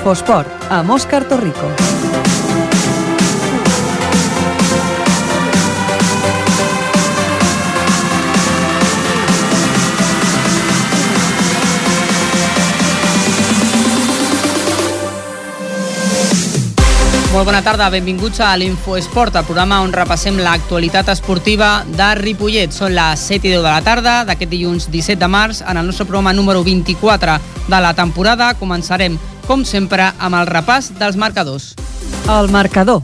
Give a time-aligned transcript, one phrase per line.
[0.00, 1.66] Infosport, amb Òscar Torrico.
[17.30, 22.72] Molt bona tarda, benvinguts a l'Infoesport, el programa on repassem l'actualitat esportiva de Ripollet.
[22.72, 25.60] Són les 7 i 10 de la tarda d'aquest dilluns 17 de març.
[25.60, 27.36] En el nostre programa número 24
[27.68, 31.72] de la temporada començarem, com sempre, amb el repàs dels marcadors.
[32.30, 33.00] El marcador.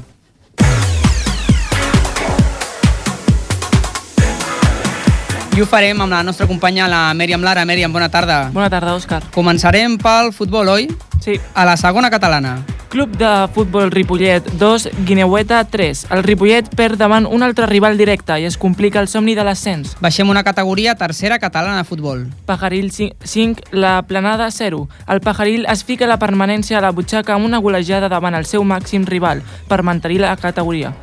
[5.56, 7.66] I ho farem amb la nostra companya, la Mèriam Lara.
[7.66, 8.52] Mèriam, bona tarda.
[8.54, 9.24] Bona tarda, Òscar.
[9.34, 10.86] Començarem pel futbol, oi?
[11.24, 11.40] Sí.
[11.50, 12.60] A la segona catalana.
[12.88, 16.06] Club de futbol Ripollet 2, Guineueta 3.
[16.10, 19.96] El Ripollet perd davant un altre rival directe i es complica el somni de l'ascens.
[20.00, 22.26] Baixem una categoria tercera catalana de futbol.
[22.46, 24.86] Pajaril 5, la planada 0.
[25.08, 28.64] El Pajaril es fica la permanència a la butxaca amb una golejada davant el seu
[28.64, 30.94] màxim rival per mantenir la categoria.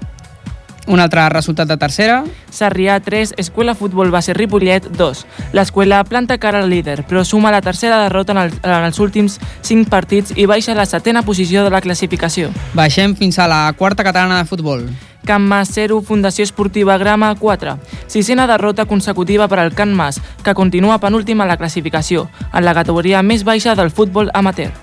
[0.85, 2.23] Un altre resultat de tercera.
[2.51, 5.25] Sarrià 3, Escuela Futbol Base Ripollet 2.
[5.55, 9.39] L'escola planta cara al líder, però suma la tercera derrota en, el, en els últims
[9.61, 12.51] 5 partits i baixa a la setena posició de la classificació.
[12.73, 14.89] Baixem fins a la quarta catalana de futbol.
[15.23, 17.77] Can Mas 0, Fundació Esportiva Grama 4.
[18.07, 22.73] Sisena derrota consecutiva per al Can Mas, que continua penúltima a la classificació, en la
[22.73, 24.73] categoria més baixa del futbol amateur.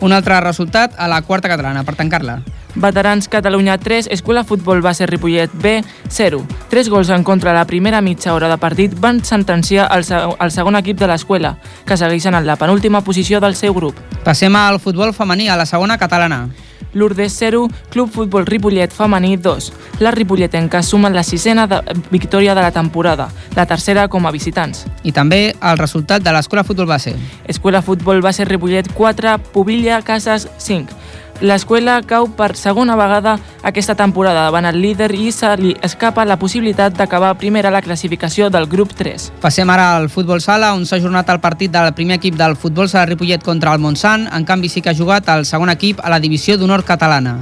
[0.00, 2.40] Un altre resultat a la quarta catalana, per tancar-la.
[2.74, 6.42] Veterans Catalunya 3, Escola Futbol Base Ripollet B 0.
[6.70, 10.04] Tres gols en contra a la primera mitja hora de partit van sentenciar el,
[10.38, 11.56] el segon equip de l'escola,
[11.86, 13.98] que segueixen en la penúltima posició del seu grup.
[14.24, 16.48] Passem al futbol femení, a la segona catalana.
[16.94, 19.72] Lourdes 0, Club Futbol Ripollet femení 2.
[20.00, 21.80] Les ripolletenques sumen la sisena de
[22.10, 24.84] victòria de la temporada, la tercera com a visitants.
[25.02, 27.14] I també el resultat de l'Escola Futbol Base.
[27.48, 31.00] Escola Futbol Base Ripollet 4, Pobilla Casas 5.
[31.42, 33.32] L'escola cau per segona vegada
[33.66, 38.46] aquesta temporada davant el líder i se li escapa la possibilitat d'acabar primera la classificació
[38.46, 39.32] del grup 3.
[39.42, 42.86] Passem ara al futbol sala, on s'ha ajornat el partit del primer equip del futbol
[42.86, 44.28] sala Ripollet contra el Montsant.
[44.30, 47.40] En canvi, sí que ha jugat el segon equip a la divisió d'honor catalana.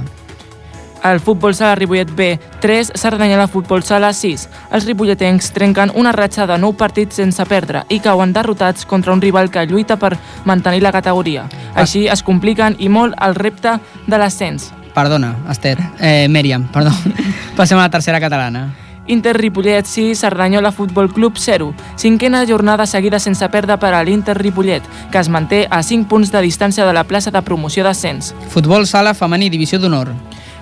[1.03, 4.47] El futbol sala Ripollet B 3, Cerdanyola Futbol Sala 6.
[4.71, 9.21] Els ripolletens trenquen una ratxa de 9 partits sense perdre i cauen derrotats contra un
[9.21, 10.13] rival que lluita per
[10.45, 11.47] mantenir la categoria.
[11.73, 14.69] Així es compliquen i molt el repte de l'ascens.
[14.93, 15.79] Perdona, Esther.
[15.99, 16.93] Eh, Mèriam, perdó.
[17.57, 18.67] Passem a la tercera catalana.
[19.07, 21.73] Inter Ripollet 6, Cerdanyola Futbol Club 0.
[21.97, 26.31] Cinquena jornada seguida sense perdre per a l'Inter Ripollet, que es manté a 5 punts
[26.31, 28.35] de distància de la plaça de promoció d'ascens.
[28.53, 30.13] Futbol sala femení, divisió d'honor.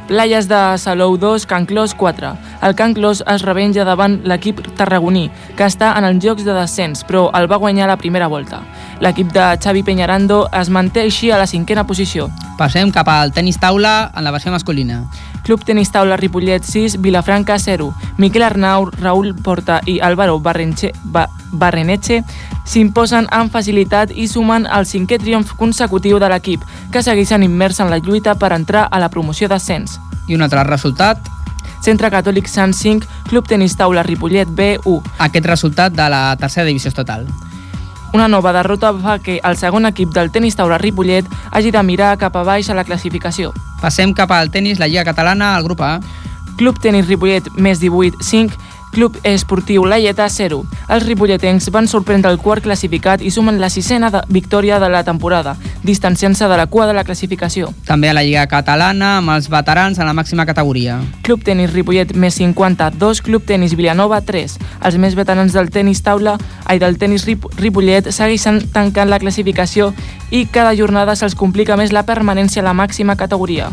[0.09, 2.33] Playas de Salou 2, Can Clos 4.
[2.63, 7.05] El Can Clos es revenja davant l'equip tarragoní, que està en els jocs de descens,
[7.05, 8.63] però el va guanyar la primera volta.
[9.05, 12.25] L'equip de Xavi Peñarando es manté així a la cinquena posició.
[12.59, 15.05] Passem cap al tenis taula en la versió masculina.
[15.47, 17.93] Club Tenis Taula Ripollet 6, Vilafranca 0.
[18.17, 22.19] Miquel Arnau, Raül Porta i Álvaro Barrenche, ba, Barreneche
[22.67, 27.89] s'imposen amb facilitat i sumen el cinquè triomf consecutiu de l'equip, que segueixen immers en
[27.89, 29.95] la lluita per entrar a la promoció d'ascens.
[30.27, 31.17] I un altre resultat,
[31.81, 34.99] Centre Catòlic Sant 5, Club Tenis Taula Ripollet B1.
[35.17, 37.25] aquest resultat de la tercera divisió estatal.
[38.11, 42.15] Una nova derrota fa que el segon equip del tenis taula Ripollet hagi de mirar
[42.17, 43.53] cap a baix a la classificació.
[43.83, 45.99] Passem cap al tenis, la Lliga Catalana, al grup A.
[46.57, 48.57] Club Tenis Ripollet més 18, 5,
[48.91, 50.63] Club Esportiu Laieta 0.
[50.89, 55.03] Els ripolletens van sorprendre el quart classificat i sumen la sisena de victòria de la
[55.03, 57.69] temporada, distanciant-se de la cua de la classificació.
[57.85, 60.99] També a la Lliga Catalana, amb els veterans en la màxima categoria.
[61.23, 64.57] Club Tenis Ripollet més 50, 2, Club Tenis Vilanova 3.
[64.89, 69.93] Els més veterans del tenis taula, ai, del tenis Rip Ripollet segueixen tancant la classificació
[70.31, 73.69] i cada jornada se'ls complica més la permanència a la màxima categoria.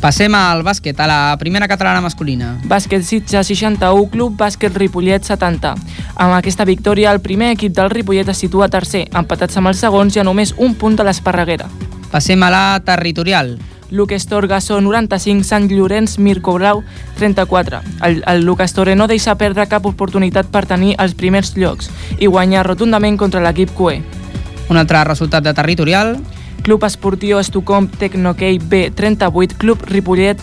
[0.00, 2.54] Passem al bàsquet, a la primera catalana masculina.
[2.64, 5.74] Bàsquet Sitges 61, Club Bàsquet Ripollet 70.
[6.16, 10.16] Amb aquesta victòria, el primer equip del Ripollet es situa tercer, empatats amb els segons
[10.16, 11.68] i a només un punt de l'Esparreguera.
[12.10, 13.58] Passem a la territorial.
[13.90, 16.80] Luke Estor Gassó 95, Sant Llorenç Mirko Blau
[17.18, 17.82] 34.
[18.06, 22.30] El, el Luke Estore no deixa perdre cap oportunitat per tenir els primers llocs i
[22.30, 24.00] guanyar rotundament contra l'equip QE.
[24.70, 26.16] Un altre resultat de territorial.
[26.62, 30.40] Club Esportiu Estucom Tecnokey B 38, Club Ripollet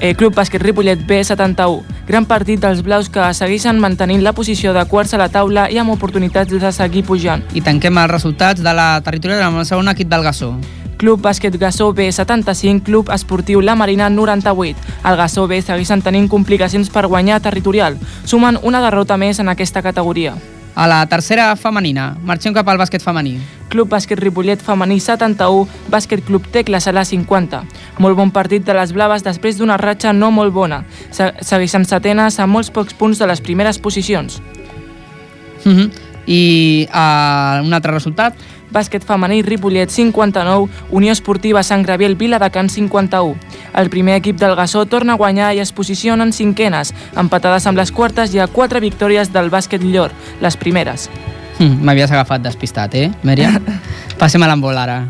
[0.00, 1.82] eh, Club Bàsquet Ripollet B 71.
[2.06, 5.78] Gran partit dels blaus que segueixen mantenint la posició de quarts a la taula i
[5.80, 7.44] amb oportunitats de seguir pujant.
[7.54, 10.54] I tanquem els resultats de la territorial amb el segon equip del Gassó.
[11.00, 14.76] Club Bàsquet Gassó B 75, Club Esportiu La Marina 98.
[15.04, 17.98] El Gassó B segueixen tenint complicacions per guanyar territorial.
[18.24, 20.36] Sumen una derrota més en aquesta categoria.
[20.74, 23.36] A la tercera femenina, marxem cap al bàsquet femení.
[23.70, 27.62] Club Bàsquet Ripollet femení 71, Bàsquet Club Tecla Sala 50.
[27.98, 30.82] Molt bon partit de les blaves després d'una ratxa no molt bona.
[31.14, 34.40] Se segueixen setenes a molts pocs punts de les primeres posicions.
[35.64, 35.90] Uh -huh.
[36.26, 38.34] I uh, un altre resultat?
[38.74, 43.36] Bàsquet femení Ripollet 59, Unió Esportiva Sant Graviel Viladecans 51.
[43.74, 47.78] El primer equip del Gassó torna a guanyar i es posiciona en cinquenes, empatades amb
[47.78, 50.10] les quartes i a quatre victòries del bàsquet Llor,
[50.42, 51.08] les primeres.
[51.60, 53.54] Mm, M'havies agafat despistat, eh, Mèria?
[54.20, 55.04] Passem a l'handbol ara.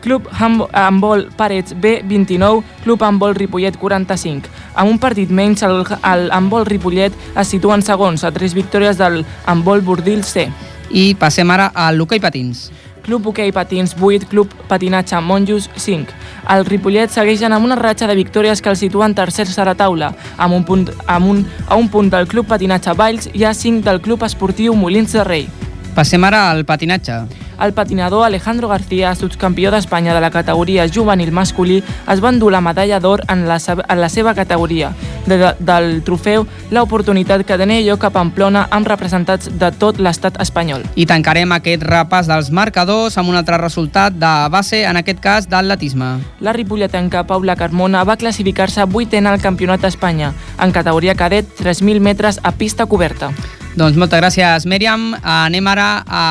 [0.00, 4.48] Club Handbol Parets B29, Club Handbol Ripollet 45.
[4.74, 8.96] Amb un partit menys, el, el Handbol Ripollet es situa en segons, a tres victòries
[8.96, 10.48] del Handbol Bordil C.
[10.90, 12.70] I passem ara a l'hoquei patins.
[13.00, 16.12] Club Hoquei Patins 8, Club Patinatge Monjos 5.
[16.54, 20.12] El Ripollet segueixen amb una ratxa de victòries que el situen tercers a la taula.
[20.36, 23.84] Amb un punt, amb un, a un punt del Club Patinatge Valls hi ha 5
[23.86, 25.50] del Club Esportiu Molins de Rei.
[25.94, 27.24] Passem ara al patinatge.
[27.60, 32.62] El patinador Alejandro García, subcampió d'Espanya de la categoria juvenil masculí, es va endur la
[32.64, 34.94] medalla d'or en, la, en la seva categoria.
[35.26, 40.40] De, de, del trofeu, l'oportunitat que tenia lloc a Pamplona amb representats de tot l'estat
[40.40, 40.86] espanyol.
[40.96, 45.48] I tancarem aquest repàs dels marcadors amb un altre resultat de base, en aquest cas
[45.52, 46.14] d'atletisme.
[46.40, 52.40] La ripolletenca Paula Carmona va classificar-se vuitena al Campionat d'Espanya, en categoria cadet 3.000 metres
[52.42, 53.34] a pista coberta.
[53.78, 55.12] Doncs moltes gràcies, Mèriam.
[55.22, 56.22] Anem ara a,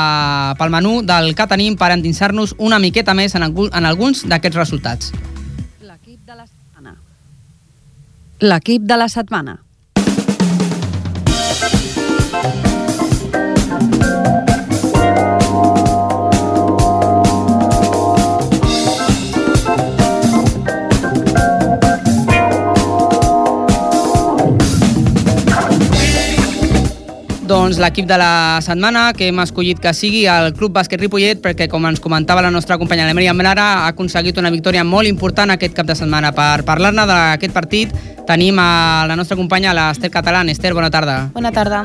[0.59, 5.13] pel menú del que tenim per endinsar-nos una miqueta més en, en alguns d'aquests resultats.
[5.79, 6.97] L'equip de la setmana.
[8.43, 9.55] L'equip de la setmana.
[27.49, 31.65] Doncs l'equip de la setmana que hem escollit que sigui el Club Bàsquet Ripollet perquè,
[31.71, 35.49] com ens comentava la nostra companya la Mèriam Lara, ha aconseguit una victòria molt important
[35.49, 36.29] aquest cap de setmana.
[36.29, 37.97] Per parlar-ne d'aquest partit
[38.29, 40.53] tenim a la nostra companya, l'Ester Catalán.
[40.53, 41.17] Ester, bona tarda.
[41.33, 41.81] Bona tarda.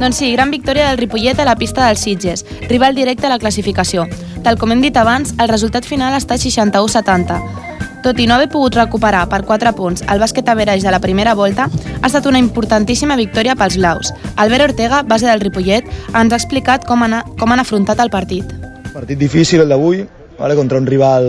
[0.00, 3.42] Doncs sí, gran victòria del Ripollet a la pista dels Sitges, rival directe a la
[3.42, 4.08] classificació.
[4.40, 7.67] Tal com hem dit abans, el resultat final estat 61-70.
[8.02, 11.34] Tot i no haver pogut recuperar per 4 punts el bàsquet average de la primera
[11.34, 14.12] volta, ha estat una importantíssima victòria pels blaus.
[14.36, 18.54] Albert Ortega, base del Ripollet, ens ha explicat com han, com han afrontat el partit.
[18.94, 20.04] Partit difícil el d'avui,
[20.38, 20.54] vale?
[20.54, 21.26] contra un rival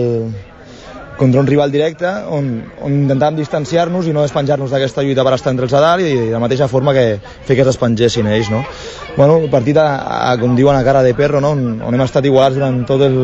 [1.20, 2.46] contra un rival directe on,
[2.80, 6.14] on intentàvem distanciar-nos i no despenjar-nos d'aquesta lluita per estar entre els de dalt i
[6.16, 8.48] de la mateixa forma que fer que es despengessin ells.
[8.48, 8.62] No?
[9.18, 10.00] Bueno, el partit, a,
[10.30, 11.50] a, com diuen, a cara de perro, no?
[11.52, 13.18] on, on hem estat igualats durant tot el,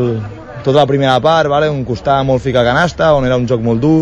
[0.67, 1.71] tota la primera part, vale?
[1.71, 4.01] on costava molt ficar canasta, on era un joc molt dur,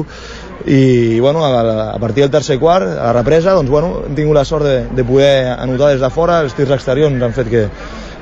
[0.65, 4.39] i bueno, a, a partir del tercer quart, a la represa, doncs, bueno, hem tingut
[4.39, 7.51] la sort de, de poder anotar des de fora, els tirs exteriors ens han fet
[7.53, 7.67] que,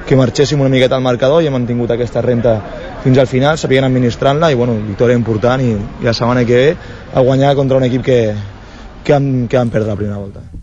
[0.08, 2.56] que marxéssim una miqueta al marcador i hem mantingut aquesta renta
[3.04, 6.98] fins al final, sabien administrant-la i bueno, victòria important i, i la setmana que ve
[7.14, 8.18] a guanyar contra un equip que,
[9.04, 10.61] que, vam, que vam perdre la primera volta.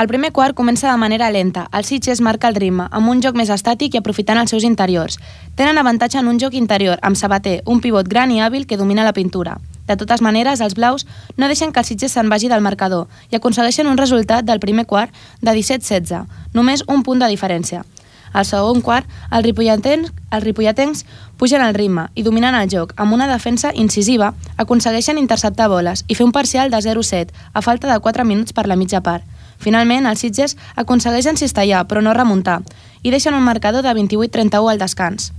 [0.00, 1.66] El primer quart comença de manera lenta.
[1.70, 5.18] El Sitges marca el ritme, amb un joc més estàtic i aprofitant els seus interiors.
[5.54, 9.04] Tenen avantatge en un joc interior, amb Sabater, un pivot gran i hàbil que domina
[9.04, 9.58] la pintura.
[9.86, 11.04] De totes maneres, els blaus
[11.36, 14.86] no deixen que el Sitges se'n vagi del marcador i aconsegueixen un resultat del primer
[14.86, 15.12] quart
[15.42, 16.24] de 17-16,
[16.54, 17.84] només un punt de diferència.
[18.32, 21.04] Al segon quart, els ripolletens, els ripolletens
[21.36, 22.94] pugen al ritme i dominen el joc.
[22.96, 27.92] Amb una defensa incisiva, aconsegueixen interceptar boles i fer un parcial de 0-7, a falta
[27.92, 29.28] de 4 minuts per la mitja part.
[29.62, 32.60] Finalment, els Sitges aconsegueixen cistellar, però no remuntar,
[33.02, 35.30] i deixen un marcador de 28-31 al descans.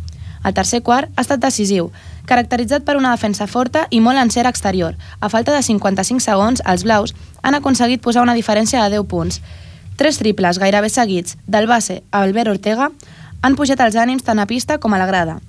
[0.43, 1.89] El tercer quart ha estat decisiu,
[2.27, 4.95] caracteritzat per una defensa forta i molt encert exterior.
[5.19, 9.41] A falta de 55 segons, els blaus han aconseguit posar una diferència de 10 punts.
[9.99, 12.89] Tres triples gairebé seguits del base Albert Ortega
[13.43, 15.39] han pujat els ànims tant a pista com a la grada.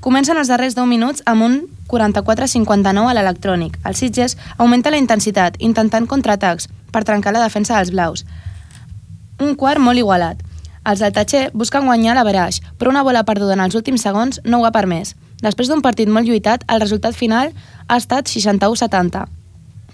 [0.00, 1.56] Comencen els darrers 10 minuts amb un
[1.90, 3.76] 44-59 a l'electrònic.
[3.84, 8.24] El Sitges augmenta la intensitat, intentant contraatacs per trencar la defensa dels blaus.
[9.40, 10.40] Un quart molt igualat.
[10.84, 14.40] Els del Tatxer busquen guanyar la Veraix, però una bola perduda en els últims segons
[14.44, 15.14] no ho ha permès.
[15.40, 17.52] Després d'un partit molt lluitat, el resultat final
[17.88, 19.26] ha estat 61-70.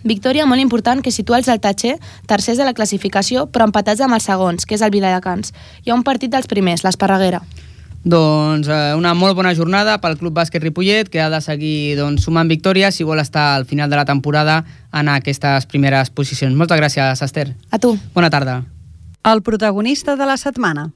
[0.07, 1.97] Victòria molt important que situa els del Tatxer
[2.31, 5.53] tercers de la classificació, però empatats amb els segons, que és el Viladecans.
[5.83, 7.43] Hi ha un partit dels primers, l'Esparreguera.
[8.07, 12.23] Doncs eh, una molt bona jornada pel Club Bàsquet Ripollet, que ha de seguir doncs,
[12.23, 14.61] sumant victòries si vol estar al final de la temporada
[14.95, 16.55] en aquestes primeres posicions.
[16.55, 17.49] Moltes gràcies, Esther.
[17.71, 17.97] A tu.
[18.15, 18.63] Bona tarda.
[19.27, 20.93] El protagonista de la setmana.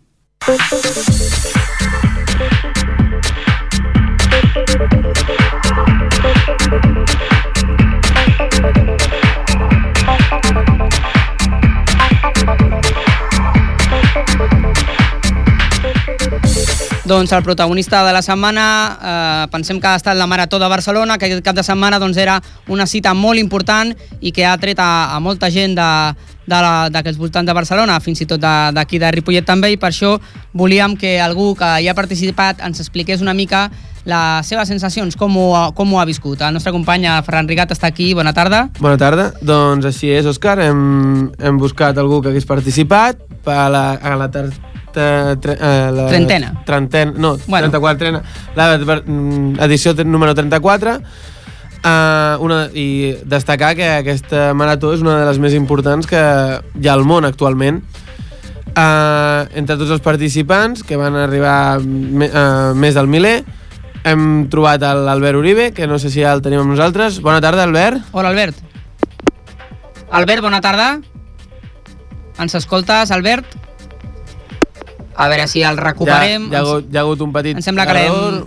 [17.11, 18.65] Doncs el protagonista de la setmana,
[19.03, 22.17] eh, pensem que ha estat la Marató de Barcelona, que aquest cap de setmana doncs,
[22.17, 22.37] era
[22.69, 23.91] una cita molt important
[24.21, 25.89] i que ha tret a, a molta gent de,
[26.47, 30.21] d'aquests voltants de Barcelona, fins i tot d'aquí de, de Ripollet també, i per això
[30.55, 33.67] volíem que algú que hi ha participat ens expliqués una mica
[34.07, 36.39] les seves sensacions, com ho, com ho ha viscut.
[36.47, 38.69] El nostre company Ferran Rigat està aquí, bona tarda.
[38.79, 43.87] Bona tarda, doncs així és, Òscar, hem, hem buscat algú que hagués participat a la,
[43.99, 44.31] a la
[44.95, 46.53] ter, ter, eh, la trentena.
[46.67, 47.71] Trentena, no, bueno.
[47.71, 48.23] 34,
[48.57, 51.01] la mm, edició número 34,
[51.81, 56.89] Uh, una, I destacar que aquesta marató és una de les més importants que hi
[56.89, 57.81] ha al món actualment.
[58.71, 63.39] Uh, entre tots els participants, que van arribar me, uh, més del miler,
[64.05, 67.23] hem trobat l'Albert Uribe, que no sé si ja el tenim amb nosaltres.
[67.25, 68.13] Bona tarda, Albert.
[68.13, 68.61] Hola, Albert.
[70.11, 70.93] Albert, bona tarda.
[72.41, 73.57] Ens escoltes, Albert?
[75.21, 76.47] A veure si el recuperem.
[76.49, 77.59] Ja, hi, ha hagut, hi ha hagut un petit...
[77.59, 78.05] Em sembla que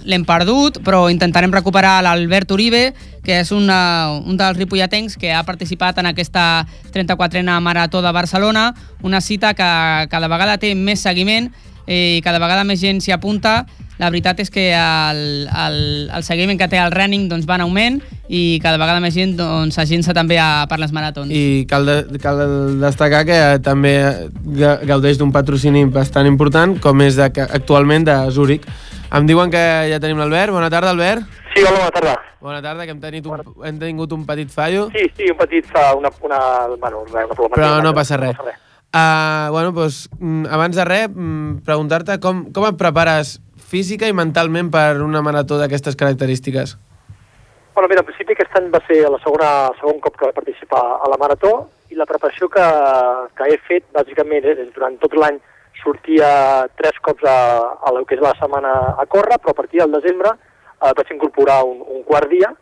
[0.09, 2.87] l'hem perdut, però intentarem recuperar l'Albert Uribe,
[3.23, 3.77] que és una,
[4.25, 6.65] un dels ripolletens que ha participat en aquesta
[6.95, 8.71] 34a Marató de Barcelona,
[9.05, 9.69] una cita que
[10.09, 11.51] cada vegada té més seguiment
[11.85, 13.65] i cada vegada més gent s'hi apunta
[13.99, 15.77] la veritat és que el, el,
[16.09, 19.35] el seguiment que té el running doncs, va en augment i cada vegada més gent
[19.37, 21.29] doncs, s'agència també a, per les maratons.
[21.29, 22.41] I cal, de, cal
[22.81, 23.93] destacar que també
[24.89, 28.65] gaudeix d'un patrocini bastant important, com és de, actualment de Zúrich.
[29.13, 30.55] Em diuen que ja tenim l'Albert.
[30.55, 31.27] Bona tarda, Albert.
[31.53, 32.17] Sí, hola, bona tarda.
[32.41, 34.89] Bona tarda, que hem tingut un, hem tingut un petit fallo.
[34.95, 35.69] Sí, sí, un petit,
[35.99, 36.43] una, una,
[36.79, 37.59] bueno, una problemàtica.
[37.59, 38.33] Però no passa res.
[38.33, 38.63] No passa res.
[38.93, 40.03] Uh, bueno, doncs,
[40.53, 41.13] abans de res,
[41.65, 43.39] preguntar-te com, com et prepares
[43.73, 46.77] física i mentalment per una marató d'aquestes característiques?
[47.73, 49.49] Bueno, mira, al principi aquest any va ser la segona,
[49.79, 51.53] segon cop que vaig participar a la marató
[51.89, 52.65] i la preparació que,
[53.37, 55.39] que he fet, bàsicament, és durant tot l'any
[55.81, 56.27] sortia
[56.77, 57.37] tres cops a,
[57.81, 61.09] a el que és la setmana a córrer, però a partir del desembre eh, vaig
[61.15, 62.53] incorporar un, un quart dia,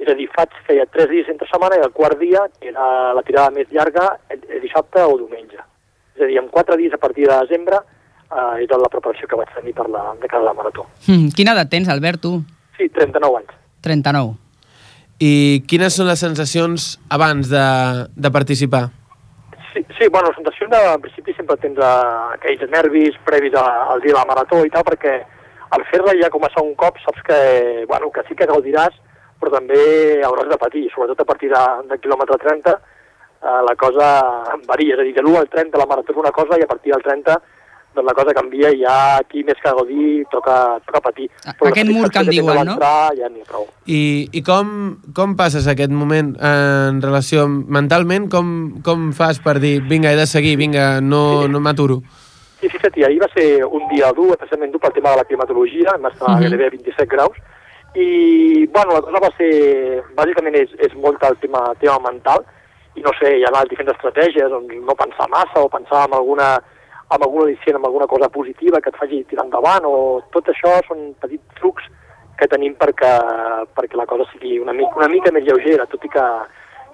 [0.00, 3.22] és a dir, faig, feia tres dies entre setmana i el quart dia era la
[3.26, 5.60] tirada més llarga el, el dissabte o diumenge.
[6.16, 7.84] És a dir, en quatre dies a partir de desembre
[8.34, 10.86] eh, era la preparació que vaig tenir per la, de cara a la marató.
[11.06, 12.34] Mm, quina edat tens, Albert, tu?
[12.78, 13.54] Sí, 39 anys.
[13.86, 14.34] 39.
[15.24, 17.66] I quines són les sensacions abans de,
[18.16, 18.88] de participar?
[19.72, 24.02] Sí, sí, bueno, les sensacions de, en principi sempre tens uh, aquells nervis previs al
[24.02, 25.20] dia de la marató i tal, perquè
[25.74, 27.38] al fer-la ja com a segon cop saps que,
[27.90, 28.94] bueno, que sí que gaudiràs,
[29.40, 29.78] però també
[30.26, 34.08] hauràs de patir, sobretot a partir de, de quilòmetre 30 eh, la cosa
[34.68, 36.70] varia, és a dir, de l'1 al 30 la marató és una cosa i a
[36.70, 37.34] partir del 30
[37.94, 41.28] doncs la cosa canvia i ja aquí més que gaudir toca, toca patir.
[41.44, 42.76] Però Aquest mur que en diuen, no?
[42.80, 43.66] Ja prou.
[43.86, 44.74] I, i com,
[45.16, 48.28] com passes aquest moment en relació mentalment?
[48.32, 48.50] Com,
[48.84, 51.52] com fas per dir, vinga, he de seguir, vinga, no, sí.
[51.52, 52.02] no m'aturo?
[52.60, 55.92] Sí, fixa't, ahir va ser un dia dur, especialment dur pel tema de la climatologia,
[55.92, 56.40] vam estar uh -huh.
[56.40, 57.36] gairebé a 27 graus,
[57.94, 62.44] i, bueno, la cosa va ser, bàsicament és, és molt el tema, tema mental,
[62.94, 66.60] i no sé, hi ha diferents estratègies, doncs no pensar massa o pensar en alguna
[67.08, 70.78] amb alguna edició, amb alguna cosa positiva que et faci tirar endavant, o tot això
[70.88, 71.88] són petits trucs
[72.38, 73.12] que tenim perquè,
[73.76, 76.24] perquè la cosa sigui una mica, una mica més lleugera, tot i que,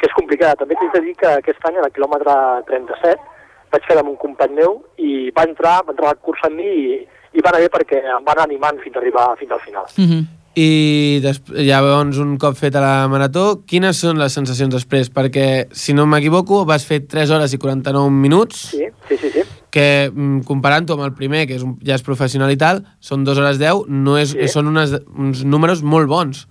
[0.01, 0.59] que és complicada.
[0.63, 2.35] També t'he de dir que aquest any, al quilòmetre
[2.69, 3.39] 37,
[3.71, 6.59] vaig fer amb un company meu i va entrar, va entrar a la cursa amb
[6.59, 6.99] mi i,
[7.33, 9.87] i va anar bé perquè em van animant fins a arribar fins al final.
[9.97, 10.29] Mm -hmm.
[10.61, 11.23] I
[11.63, 15.09] llavors, un cop feta la marató, quines són les sensacions després?
[15.09, 18.57] Perquè, si no m'equivoco, vas fer 3 hores i 49 minuts.
[18.57, 19.31] Sí, sí, sí.
[19.31, 22.83] sí que mm, comparant-ho amb el primer, que és un, ja és professional i tal,
[23.01, 24.49] són 2 hores 10, no és, sí.
[24.53, 26.47] són unes, uns números molt bons.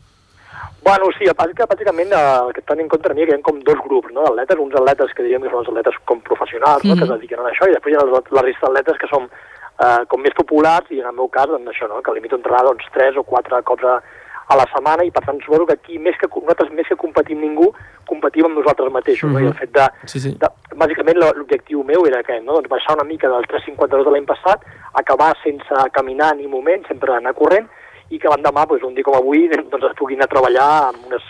[0.81, 3.79] Bueno, sí, el que bàsicament el que tenen en compte que hi ha com dos
[3.83, 6.95] grups no, d'atletes, uns atletes que diríem que són els atletes com professionals, mm -hmm.
[6.95, 9.27] no, que es dediquen a això, i després hi ha la resta d'atletes que són
[9.27, 12.39] eh, com més populars, i en el meu cas, doncs, això, no, que limito a
[12.39, 14.01] entrenar doncs, 3 o 4 cops a,
[14.49, 17.41] a la setmana i per tant suposo que aquí més que nosaltres més que competim
[17.41, 17.69] ningú
[18.09, 19.41] competim amb nosaltres mateixos mm -hmm.
[19.41, 19.45] no?
[19.45, 20.31] i el fet de, sí, sí.
[20.41, 22.53] de bàsicament l'objectiu meu era que no?
[22.53, 27.13] doncs baixar una mica del 3.52 de l'any passat acabar sense caminar ni moment sempre
[27.13, 27.67] anar corrent
[28.09, 30.95] i que l'endemà, doncs, un dia com avui, doncs es puguin anar a treballar en
[31.05, 31.23] unes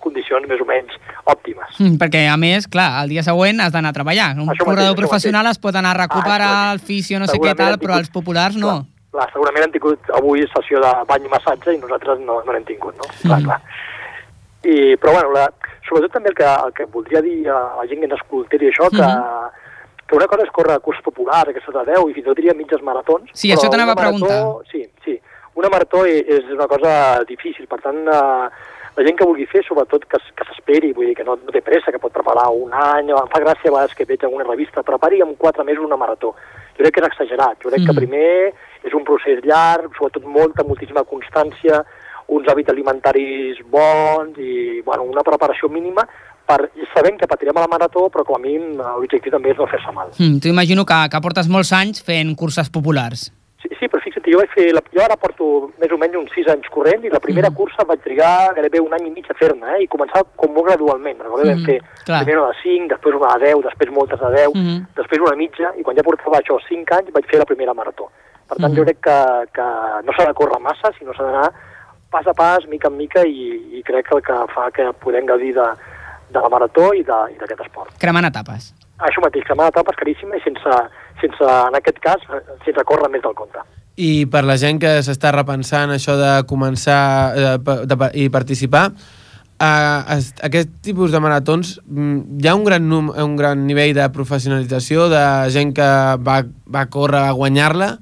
[0.00, 1.78] condicions més o menys òptimes.
[1.78, 4.32] Mm, perquè, a més, clar, el dia següent has d'anar a treballar.
[4.34, 7.38] Un això corredor mateix, professional es pot anar a recuperar ah, el fisio, no sé
[7.38, 8.66] què tal, però els populars no.
[8.66, 12.54] Clar clar, segurament han tingut avui sessió de bany i massatge i nosaltres no, no
[12.54, 13.10] n'hem tingut, no?
[13.22, 13.48] Clar, mm.
[13.48, 13.60] clar.
[14.64, 15.48] I, però, bueno, la,
[15.84, 18.88] sobretot també el que, el que voldria dir a la gent que ens escolti això,
[18.88, 19.50] que, mm -hmm.
[20.06, 22.54] que una cosa és córrer cursos populars, aquestes de 10, i fins i tot diria
[22.54, 23.30] mitges maratons.
[23.34, 24.40] Sí, això t'anava a preguntar.
[24.70, 25.20] Sí, sí.
[25.54, 28.48] Una marató és una cosa difícil, per tant, eh,
[28.96, 31.60] la gent que vulgui fer, sobretot que, que s'esperi, vull dir que no, no té
[31.60, 34.82] pressa, que pot preparar un any, em fa gràcia a vegades que veig alguna revista,
[34.86, 36.34] prepari en quatre mesos una marató.
[36.76, 37.86] Jo crec que és exagerat, jo crec mm.
[37.86, 38.54] que primer
[38.84, 41.82] és un procés llarg, sobretot molta, moltíssima constància,
[42.34, 46.06] uns hàbits alimentaris bons i bueno, una preparació mínima
[46.46, 49.68] per, sabent que patirem a la marató, però com a mínim l'objectiu també és no
[49.70, 50.12] fer-se mal.
[50.18, 53.30] Mm, tu imagino que, que portes molts anys fent curses populars.
[53.64, 55.46] Sí, sí, però fixa't, jo vaig fer, la, jo ara porto
[55.80, 57.56] més o menys uns 6 anys corrent i la primera mm.
[57.56, 59.86] cursa vaig trigar gairebé un any i mig a fer-ne, eh?
[59.86, 61.22] i començar com molt gradualment.
[61.22, 61.48] Mm.
[61.48, 62.20] vam fer clar.
[62.26, 64.84] primer una de 5, després una de 10, després moltes de 10, Mm.
[65.00, 68.10] després una mitja, i quan ja portava això 5 anys vaig fer la primera marató.
[68.48, 68.76] Per tant, Mhm.
[68.76, 69.18] jo crec que,
[69.54, 69.66] que
[70.04, 71.50] no s'ha de córrer massa, sinó s'ha d'anar
[72.10, 75.26] pas a pas, mica en mica, i, i crec que el que fa que podem
[75.26, 75.64] gaudir de,
[76.30, 77.90] de la marató i de- i d'aquest esport.
[77.98, 78.72] Cremant etapes.
[78.98, 80.76] Això mateix, m'ha etapes caríssima i sense,
[81.20, 82.20] sense, en aquest cas,
[82.64, 83.58] sense córrer més del compte.
[83.96, 88.92] I per la gent que s'està repensant això de començar eh, de, de, i participar,
[89.58, 93.94] eh, es- aquest tipus de maratons mm, hi ha un gran, num, un gran nivell
[93.94, 95.90] de professionalització de gent que
[96.22, 97.96] va, va córrer a guanyar-la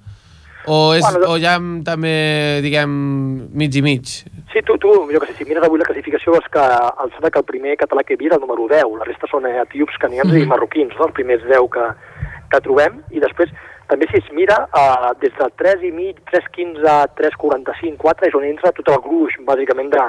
[0.67, 2.15] o, és, Bueno, o ha també,
[2.63, 2.93] diguem,
[3.53, 4.13] mig i mig?
[4.53, 7.31] Sí, tu, tu jo que sé, si mires avui la classificació veus que el sembla
[7.31, 9.99] que el primer català que hi havia era el número 10, la resta són etíops,
[9.99, 10.43] canians mm -hmm.
[10.43, 11.07] i marroquins, no?
[11.07, 11.87] els primers 10 que,
[12.51, 13.51] que trobem, i després
[13.89, 18.45] també si es mira, eh, des del 3 i mig, 3.15, 3.45, 4 és on
[18.45, 20.05] entra tot el gruix, bàsicament, de,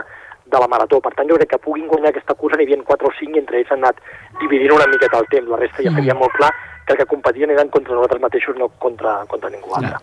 [0.45, 1.01] de la marató.
[1.01, 3.41] Per tant, jo crec que puguin guanyar aquesta cursa n'hi havia 4 o 5 i
[3.41, 4.00] entre ells han anat
[4.39, 5.50] dividint una miqueta el temps.
[5.50, 6.51] La resta ja seria molt clar
[6.86, 10.00] que el que competien eren contra nosaltres mateixos, no contra, contra ningú altre.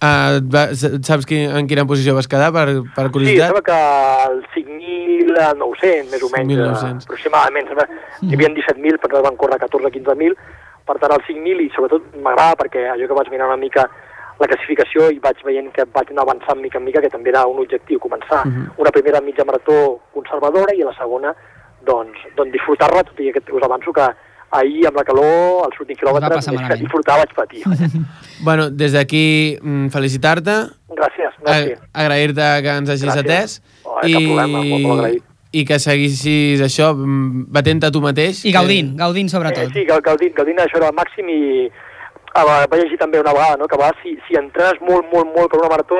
[0.00, 0.62] Uh, va,
[1.04, 2.66] saps qui, en quina posició vas quedar, per,
[2.96, 3.50] per Sí, curiositat?
[3.50, 3.80] sembla que
[4.30, 7.04] el 5.900, més o menys, 5.900.
[7.04, 7.68] aproximadament.
[7.68, 7.86] Sembla,
[8.24, 10.38] Hi havia 17.000, per tant van córrer 14-15.000.
[10.88, 13.84] Per tant, el 5.000, i sobretot m'agrada perquè allò que vaig mirar una mica
[14.40, 17.44] la classificació i vaig veient que vaig anar avançant mica en mica, que també era
[17.46, 18.40] un objectiu, començar
[18.80, 21.34] una primera mitja marató conservadora i la segona,
[21.84, 24.06] doncs, doncs disfrutar-la, tot i que us avanço que
[24.50, 27.62] ahir amb la calor, els últims quilòmetres, més que disfrutar vaig patir.
[28.42, 30.54] Bueno, des d'aquí mm, felicitar-te,
[30.90, 31.74] Gràcies, a- merci.
[31.92, 33.24] agrair-te que ens hagis Gràcies.
[33.24, 35.22] atès Oh, cap problema, molt, molt agraït.
[35.52, 38.44] i que seguissis això, mm, batent a tu mateix.
[38.44, 39.72] I gaudint, gaudint Eh, sobretot.
[39.72, 41.70] sí, gal- gaudint, gaudint això era el màxim i
[42.34, 43.66] a la, vaig llegir també una vegada, no?
[43.66, 45.98] que a vegades si, si entrenes molt, molt, molt per una marató,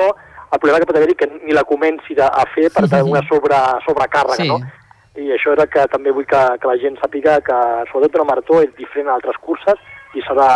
[0.51, 3.21] el problema que pot haver-hi que ni la comencis a, a fer per tenir una
[3.27, 3.55] sobre,
[3.87, 4.47] sobrecàrrega, Sí.
[4.47, 4.59] no?
[5.19, 7.57] I això era que també vull que, que la gent sàpiga que
[7.91, 9.75] sobretot una marató és diferent a altres curses
[10.15, 10.47] i s'ha de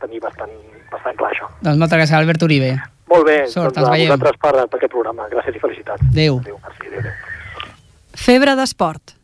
[0.00, 0.54] tenir bastant,
[0.92, 1.50] bastant clar això.
[1.60, 2.72] Doncs moltes gràcies, Albert Uribe.
[3.12, 4.08] Molt bé, Sort, doncs ens a veiem.
[4.14, 5.28] vosaltres per, per aquest programa.
[5.32, 6.08] Gràcies i felicitats.
[6.12, 6.40] Adéu.
[6.44, 7.72] Adéu, merci, adéu, adéu.
[8.28, 9.16] Febre d'esport.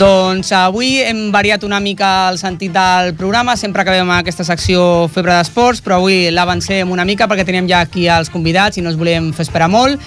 [0.00, 4.80] Doncs avui hem variat una mica el sentit del programa, sempre acabem amb aquesta secció
[5.12, 8.88] Febre d'Esports, però avui l'avancem una mica perquè tenim ja aquí els convidats i no
[8.88, 10.00] els volem fer esperar molt.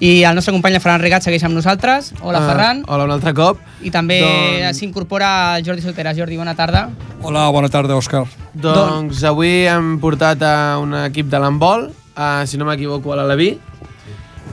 [0.00, 2.12] I el nostre company el Ferran Regat segueix amb nosaltres.
[2.22, 2.84] Hola, Ah, Ferran.
[2.86, 3.58] Hola, un altre cop.
[3.82, 6.16] I també Doncs- s'incorpora el Jordi Solteras.
[6.16, 6.88] Jordi, bona tarda.
[7.20, 8.26] Hola, bona tarda, Òscar.
[8.54, 13.58] Doncs avui hem portat a un equip de l'handbol, a, si no m'equivoco, a l'Aleví,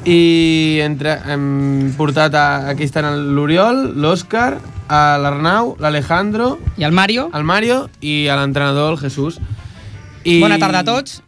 [0.08, 7.30] i entre, hem portat a, aquí estan l'Oriol, l'Òscar, l'Arnau, l'Alejandro, I el Mario.
[7.36, 9.42] el Mario i l'entrenador, el Jesús.
[10.24, 11.22] I Bona tarda a tots.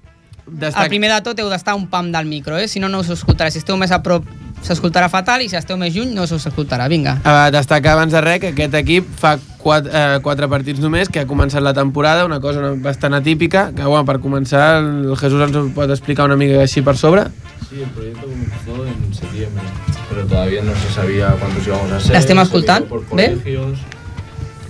[0.48, 0.86] Destac...
[0.86, 2.68] El primer de tot heu d'estar un pam del micro, eh?
[2.68, 3.52] si no, no us escoltarà.
[3.52, 4.26] Si esteu més a prop
[4.66, 6.88] s'escoltarà fatal i si esteu més lluny no us escoltarà.
[6.92, 7.20] Vinga.
[7.24, 11.24] Uh, destacar abans de res que aquest equip fa quatre, uh, quatre partits només, que
[11.24, 15.56] ha començat la temporada, una cosa bastant atípica, que bueno, per començar el Jesús ens
[15.56, 17.28] ho pot explicar una mica així per sobre.
[17.70, 19.64] Sí, el proyecto comenzó en septiembre,
[20.10, 22.14] pero todavía no se sabía cuántos íbamos a ser.
[22.14, 22.90] ¿La estem se escoltant?
[22.90, 23.38] Bé?
[23.38, 23.80] colegios.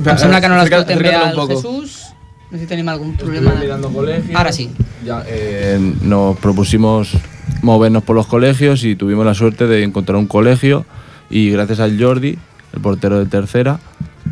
[0.05, 1.55] Em sembla que no l'escoltem bé al un poco.
[1.55, 2.11] Jesús.
[2.51, 3.51] No sé si tenim algun problema.
[3.51, 4.35] Estuve mirando colegios.
[4.35, 4.71] Ahora sí.
[5.05, 7.13] Ya, eh, nos propusimos
[7.61, 10.85] movernos por los colegios y tuvimos la suerte de encontrar un colegio
[11.29, 12.37] y gracias al Jordi,
[12.73, 13.79] el portero de tercera,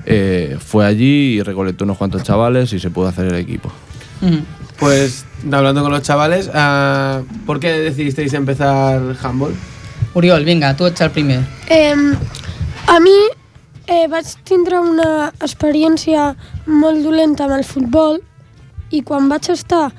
[0.05, 3.71] eh, fue allí y recolectó unos cuantos chavales y se pudo hacer el equipo.
[4.79, 9.55] Pues hablando con los chavales, uh, ¿por qué decidisteis empezar handball?
[10.13, 11.41] Oriol, vinga, tu ets el primer.
[11.69, 11.93] Eh,
[12.87, 13.17] a mi
[13.87, 16.31] eh, vaig tindre una experiència
[16.65, 18.17] molt dolenta amb el futbol
[18.89, 19.91] i quan vaig estar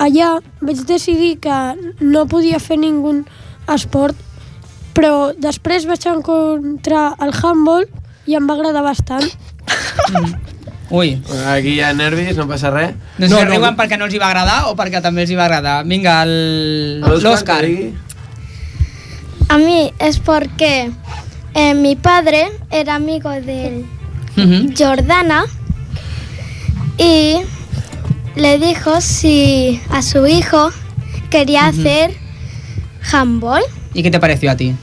[0.00, 1.58] allà vaig decidir que
[2.00, 3.20] no podia fer ningú
[3.70, 4.16] esport,
[4.96, 7.86] però després vaig encontrar el handball
[8.26, 9.30] i em va agradar bastant.
[10.90, 12.94] Ui, Aquí hi ha nervis, no passa res.
[13.18, 13.50] no sé No, si no.
[13.50, 15.84] riuen perquè no els hi va agradar o perquè també els hi va agradar.
[15.86, 17.64] Vinga, l'Òscar.
[19.48, 20.90] A mí es porque
[21.54, 23.84] eh, mi padre era amigo de
[24.36, 24.74] Mhm.
[24.78, 25.44] Jordana
[26.98, 27.36] y
[28.36, 30.70] le dijo si a su hijo
[31.30, 32.14] quería hacer
[33.12, 33.62] handball.
[33.94, 34.74] ¿Y qué te pareció a ti?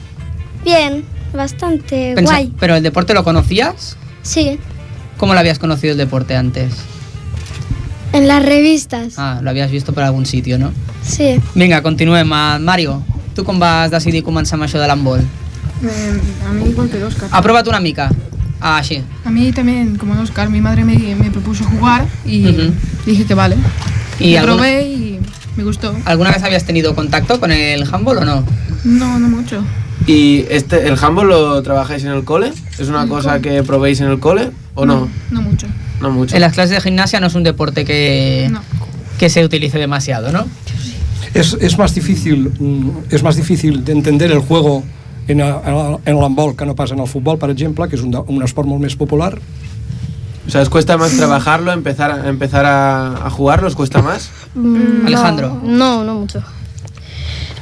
[0.64, 2.52] Bien, bastante Pensa- guay.
[2.60, 3.96] ¿Pero el deporte lo conocías?
[4.22, 4.58] Sí,
[5.18, 6.72] ¿Cómo lo habías conocido el deporte antes?
[8.10, 9.14] en las revistas.
[9.18, 10.72] Ah, lo habías visto por algun sitio, no?
[11.02, 11.38] Sí.
[11.54, 12.26] Vinga, continuem.
[12.26, 13.02] Mario,
[13.34, 15.20] tu com vas decidir començar amb això de l'handbol?
[15.20, 16.16] Eh,
[16.48, 17.28] a mí igual que el Oscar.
[17.30, 18.08] Aprova't una mica.
[18.60, 19.02] Ah, així.
[19.26, 22.72] A mí también, como el Oscar, mi madre me, me propuso jugar y Ujú.
[23.04, 23.56] dije que vale.
[24.18, 25.20] ¿Y alguna- probé y
[25.56, 25.94] me gustó.
[26.06, 28.42] ¿Alguna vez habías tenido contacto con el handball o no?
[28.84, 29.62] No, no mucho.
[30.06, 32.52] ¿Y este, el handball lo trabajáis en el cole?
[32.78, 33.42] ¿Es una el cosa cole.
[33.42, 35.08] que probéis en el cole o no?
[35.30, 35.66] No mucho.
[36.00, 36.34] No mucho.
[36.34, 38.62] En las clases de gimnasia no es un deporte que, No.
[39.18, 40.46] que se utilice demasiado, ¿no?
[41.34, 44.82] Es, es más difícil mm, es más difícil de entender el juego
[45.26, 45.60] en, a-
[46.06, 48.42] en l'handbol que no passa en el futbol, per exemple, que és un, de- un
[48.42, 49.38] esport molt més popular.
[50.46, 53.66] O sea, ¿os cuesta más trabajarlo, empezar, a, empezar a, a jugarlo?
[53.68, 54.30] ¿Os cuesta más?
[54.54, 55.60] Mm, Alejandro.
[55.62, 56.42] No, no mucho.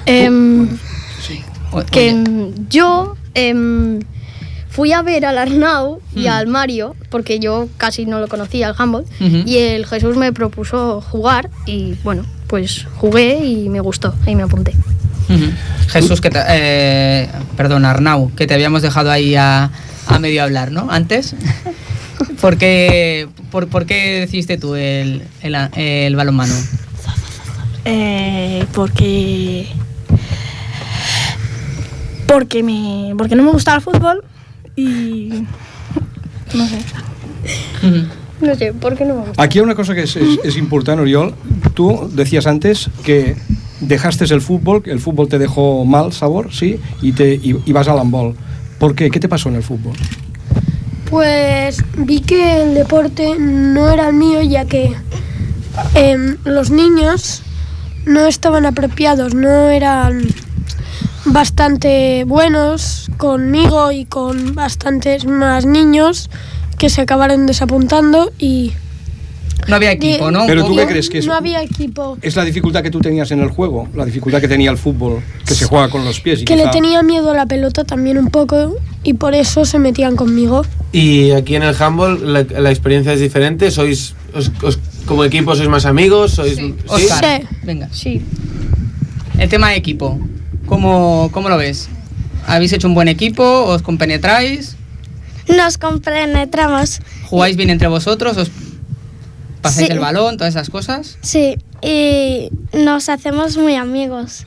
[0.07, 0.68] Em,
[1.72, 3.98] O- que oye, yo em,
[4.76, 6.28] fui a ver al Arnau y Mm.
[6.28, 11.00] al Mario, porque yo casi no lo conocía, el handball, y el Jesús me propuso
[11.00, 14.74] jugar y bueno, pues jugué y me gustó y me apunté.
[15.88, 19.70] Jesús, que te, eh, perdón, Arnau, que te habíamos dejado ahí a,
[20.06, 20.88] a medio hablar, ¿no?
[20.90, 21.34] Antes.
[22.40, 26.54] ¿Por qué, por, por qué decidiste tú el, el, el balonmano?
[27.86, 29.68] Eh, porque
[32.26, 34.22] porque me porque no me gustaba el fútbol
[34.76, 35.44] y
[36.54, 36.78] no sé
[38.40, 39.24] No sé, ¿por qué no?
[39.38, 41.34] Aquí hay una cosa que es, es- es importante, Oriol.
[41.74, 43.34] Tú decías antes que
[43.80, 46.78] dejaste el fútbol, el fútbol te dejó mal sabor, ¿sí?
[47.00, 48.34] Y, te, y, y vas al handball.
[48.78, 49.10] ¿Por qué?
[49.10, 49.94] ¿Qué te pasó en el fútbol?
[51.08, 54.92] Pues vi que el deporte no era el mío ya que
[55.94, 57.42] em, los niños
[58.04, 60.22] no estaban apropiados, no eran
[61.26, 66.30] bastante buenos conmigo y con bastantes más niños
[66.78, 68.72] que se acabaron desapuntando y
[69.68, 70.46] No había equipo, ¿no?
[70.46, 71.26] Pero tú qué crees que es?
[71.26, 72.18] no había equipo.
[72.22, 75.22] Es la dificultad que tú tenías en el juego, la dificultad que tenía el fútbol,
[75.46, 76.42] que se juega con los pies.
[76.42, 79.78] Y Que le tenía miedo a la pelota también un poco y por eso se
[79.78, 80.64] metían conmigo.
[80.92, 83.70] Y aquí en el handball la, la experiencia es diferente.
[83.70, 86.32] ¿Sois os- os- como equipo sois más amigos?
[86.32, 86.74] ¿Sois, ¿sí?
[86.88, 87.48] Oscar, Sí.
[87.64, 87.88] venga.
[87.92, 88.22] Sí.
[89.38, 90.18] El tema de equipo,
[90.66, 91.88] ¿cómo, ¿cómo lo ves?
[92.46, 93.42] ¿Habéis hecho un buen equipo?
[93.64, 94.76] ¿Os compenetráis?
[95.48, 97.00] Nos compenetramos.
[97.24, 98.37] ¿Jugáis bien entre vosotros?
[98.37, 98.50] ¿Os
[99.62, 99.92] pasáis Sí.
[99.92, 100.37] el balón?
[100.37, 101.18] ¿Todas esas cosas?
[101.22, 104.46] Sí, y nos hacemos muy amigos.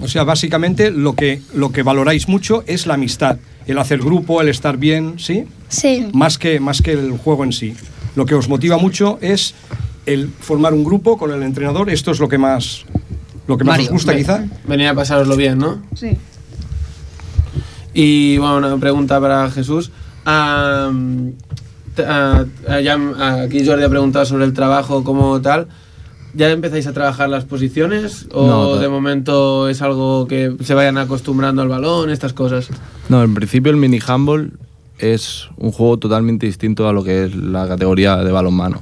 [0.00, 4.40] O sea, básicamente lo que, lo que valoráis mucho es la amistad, el hacer grupo,
[4.40, 5.44] el estar bien, ¿sí?
[5.68, 7.74] Sí, Más que, más que el juego en sí.
[8.16, 9.54] Lo que os motiva mucho es
[10.06, 11.90] el formar un grupo con el entrenador.
[11.90, 12.84] Esto es lo que más,
[13.50, 14.44] lo que más Mario, os gusta, quizá.
[14.66, 15.82] Venir a pasároslo bien, ¿no?
[15.94, 16.16] Sí.
[17.92, 19.90] Y bueno, una pregunta para Jesús.
[20.24, 21.32] Am,
[21.94, 22.44] te- ah,
[22.82, 25.66] ya, ah, aquí Jordi ha preguntado sobre el trabajo como tal.
[26.32, 28.26] ¿Ya empezáis a trabajar las posiciones?
[28.32, 32.68] ¿O No, de momento es algo que se vayan acostumbrando al balón, estas cosas?
[33.08, 34.52] No, en principio el mini handball
[34.98, 38.80] es un juego totalmente distinto a lo que es la categoría de balonmano.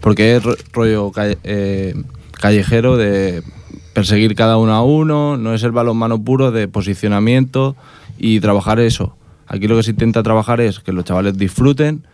[0.00, 1.94] Porque es ro- rollo calle- eh,
[2.32, 3.42] callejero de
[3.96, 7.76] perseguir cada uno a uno, no es el balonmano puro de posicionamiento
[8.18, 9.16] y trabajar eso.
[9.46, 12.06] Aquí lo que se intenta trabajar es que los chavales disfruten,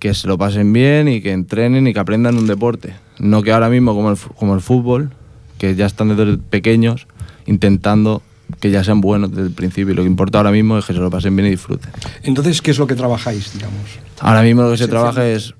[0.00, 2.96] que se lo pasen bien y que entrenen y que aprendan un deporte.
[3.20, 5.12] No que ahora mismo como el, como el fútbol,
[5.58, 7.06] que ya están desde pequeños
[7.46, 8.20] intentando
[8.58, 9.92] que ya sean buenos desde el principio.
[9.92, 11.92] Y lo que importa ahora mismo es que se lo pasen bien y disfruten.
[12.24, 13.80] Entonces, ¿qué es lo que trabajáis, digamos?
[14.18, 15.54] Ahora mismo lo que se trabaja es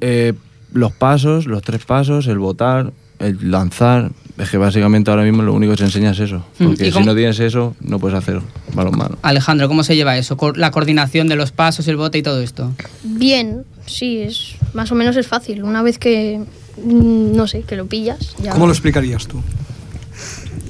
[0.00, 0.34] eh,
[0.72, 4.12] los pasos, los tres pasos, el botar, el lanzar.
[4.38, 6.38] Es que básicamente ahora mismo lo único que se enseña es eso.
[6.58, 8.40] Mm, Porque ¿y si no tienes eso, no puedes hacer
[8.74, 9.18] balonmano.
[9.22, 10.36] Alejandro, ¿cómo se lleva eso?
[10.56, 12.72] La coordinación de los pasos, el bote y todo esto.
[13.02, 15.62] Bien, sí, es más o menos es fácil.
[15.62, 16.40] Una vez que,
[16.82, 18.52] mm, no sé, que lo pillas, ya...
[18.52, 19.38] ¿Cómo lo explicarías tú?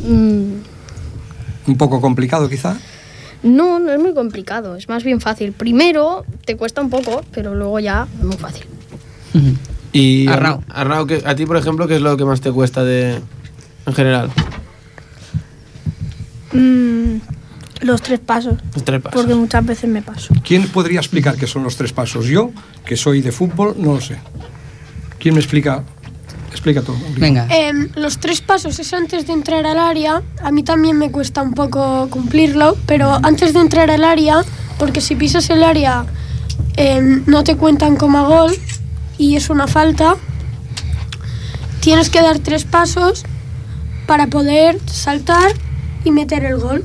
[0.04, 0.54] Mm,
[1.68, 2.76] ¿Un poco complicado, quizá?
[3.44, 5.52] no, no es muy complicado, es más bien fácil.
[5.52, 8.64] Primero te cuesta un poco, pero luego ya es muy fácil.
[9.92, 10.26] Y.
[10.28, 13.18] Arnau, ¿qué- a ti, por ejemplo, ¿qué es lo que más te cuesta de,
[13.86, 14.30] en general?
[16.52, 17.16] Mm,
[17.80, 18.54] Los tres pasos.
[18.74, 19.20] Los tres pasos.
[19.20, 20.34] Porque muchas veces me paso.
[20.44, 22.26] ¿Quién podría explicar qué son los tres pasos?
[22.26, 22.50] Yo,
[22.84, 24.18] que soy de fútbol, no lo sé.
[25.18, 25.82] ¿Quién me explica?
[26.50, 26.92] Explica tú.
[26.92, 27.46] Uriol.
[27.50, 30.22] Em, los tres pasos es antes de entrar al área.
[30.42, 34.42] A mí también me cuesta un poco cumplirlo, pero antes de entrar al área,
[34.78, 36.04] porque si pisas el área
[36.76, 38.52] em, no te cuentan como gol
[39.18, 40.16] y es una falta,
[41.80, 43.24] tienes que dar tres pasos
[44.06, 45.52] para poder saltar
[46.04, 46.82] y meter el gol.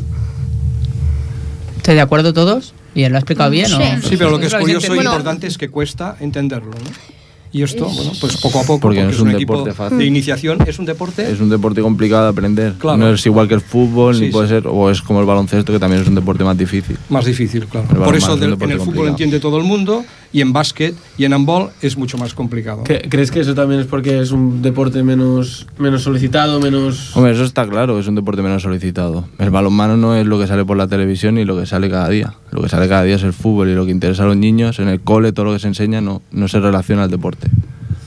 [1.77, 2.73] ¿Estáis de acuerdo todos?
[2.93, 3.71] Bien, ¿lo ha explicado bien?
[3.73, 3.77] o-
[4.07, 7.17] Sí, pero lo que es ¿Lo habéis curioso e importante es que cuesta entenderlo, ¿no?
[7.49, 9.97] Y esto, bueno, pues poco a poco, Porque no es un equipo deporte fácil.
[9.97, 12.73] de iniciación, es un deporte Es un deporte complicado de aprender.
[12.73, 12.97] Claro.
[12.97, 14.53] No es igual que el fútbol, Sí, ni puede sí.
[14.55, 16.97] ser, o es como el baloncesto, que también es un deporte más difícil.
[17.09, 17.87] más difícil, claro.
[17.89, 19.07] El Por eso es un del- en el fútbol complicado.
[19.07, 20.03] entiende todo el mundo
[20.33, 22.83] y en básquet y en handball es mucho más complicado.
[22.83, 27.15] ¿Cre- ¿Crees que eso también es porque es un deporte menos, menos solicitado, menos...
[27.15, 29.27] Hombre, eso está claro, es un deporte menos solicitado.
[29.39, 32.09] El balonmano no es lo que sale por la televisión ni lo que sale cada
[32.09, 32.33] día.
[32.51, 34.79] Lo que sale cada día es el fútbol y lo que interesa a los niños,
[34.79, 37.49] en el cole, todo lo que se enseña, no, no se relaciona al deporte.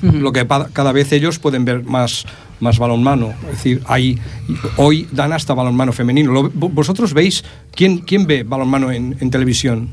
[0.02, 2.24] Lo que cada vez ellos pueden ver más,
[2.58, 3.34] más balonmano.
[3.44, 4.18] Es decir, hay,
[4.76, 6.50] hoy dan hasta balonmano femenino.
[6.54, 9.88] ¿Vosotros veis quién, quién ve balonmano en, en televisión?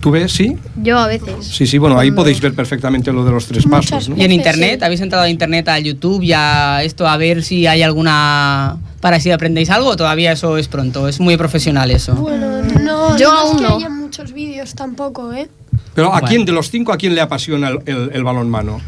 [0.00, 0.32] ¿Tú ves?
[0.32, 0.56] ¿Sí?
[0.82, 1.46] Yo a veces.
[1.46, 4.08] Sí, sí, bueno, ahí podéis ver perfectamente lo de los tres pasos.
[4.08, 4.16] ¿no?
[4.16, 4.82] ¿Y en internet?
[4.82, 8.76] ¿Habéis entrado a internet, a YouTube y a esto a ver si hay alguna...
[9.00, 11.08] para si aprendéis algo o todavía eso es pronto?
[11.08, 12.14] Es muy profesional eso.
[12.14, 13.76] Bueno, no, Yo no aún es que no.
[13.76, 15.48] haya muchos vídeos tampoco, ¿eh?
[15.94, 16.28] Pero ¿a Bueno.
[16.28, 18.80] quién de los cinco a quién le apasiona el, el, el balonmano?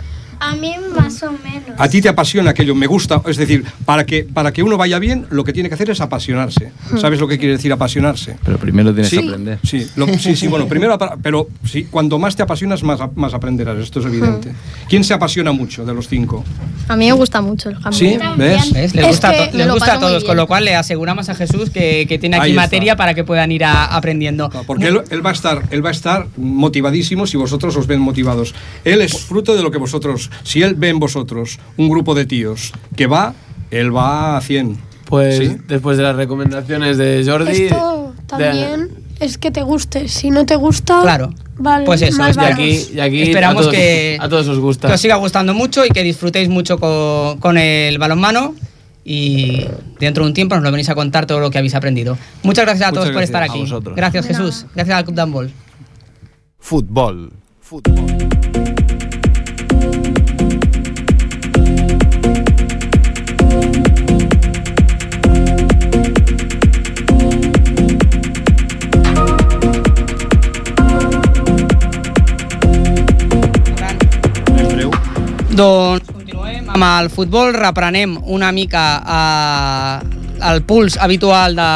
[0.45, 1.79] A mí más o menos.
[1.79, 3.23] A ti te apasiona aquello, me gusta.
[3.27, 6.01] Es decir, para que, para que uno vaya bien, lo que tiene que hacer es
[6.01, 6.73] apasionarse.
[7.01, 8.37] ¿Sabes lo que quiere decir apasionarse?
[8.45, 9.59] Pero primero tienes Sí, que aprender.
[9.63, 13.79] Sí, lo- sí, sí, bueno, primero, pero sí, cuando más te apasionas, más, más aprenderás,
[13.79, 14.53] esto es evidente.
[14.89, 16.45] ¿Quién se apasiona mucho de los cinco?
[16.89, 17.95] A mí me gusta mucho el handball.
[17.95, 18.19] ¿Sí?
[18.37, 18.73] ¿Ves?
[18.73, 18.95] ¿Ves?
[18.95, 21.71] Les Es gusta, que les gusta a todos, con lo cual le aseguramos a Jesús
[21.71, 22.63] que, que tiene aquí Ahí está.
[22.63, 24.51] materia para que puedan ir a- aprendiendo.
[24.67, 28.01] Porque él, él va a estar, él va a estar motivadísimo si vosotros os ven
[28.01, 28.55] motivados.
[28.85, 32.25] Él es fruto de lo que vosotros, si él ve en vosotros un grupo de
[32.27, 33.35] tíos que va,
[33.71, 34.79] él va a 100.
[35.07, 35.57] Pues Sí.
[35.69, 37.65] después de las recomendaciones de Jordi...
[37.65, 38.91] Esto de- también
[39.21, 40.09] es que te guste.
[40.09, 41.35] Si no te gusta, Claro.
[41.57, 42.53] vale, Pues eso, de vamos.
[42.53, 44.89] aquí, y aquí Esperamos a todos, que- a todos os gusta.
[44.89, 48.55] Que os siga gustando mucho y que disfrutéis mucho co- con, el balonmano.
[49.05, 49.67] Y
[49.99, 52.17] dentro de un tiempo nos lo venís a contar todo lo que habéis aprendido.
[52.45, 53.51] Muchas gracias a Muchas todos por estar gracias.
[53.51, 53.61] aquí.
[53.61, 53.97] A vosotros.
[53.97, 54.67] Gracias, Jesús.
[54.77, 55.51] Gracias al Club de Handball.
[56.61, 57.33] Futbol.
[75.53, 81.73] Doncs continuem amb el futbol, reprenem una mica eh, el puls habitual de,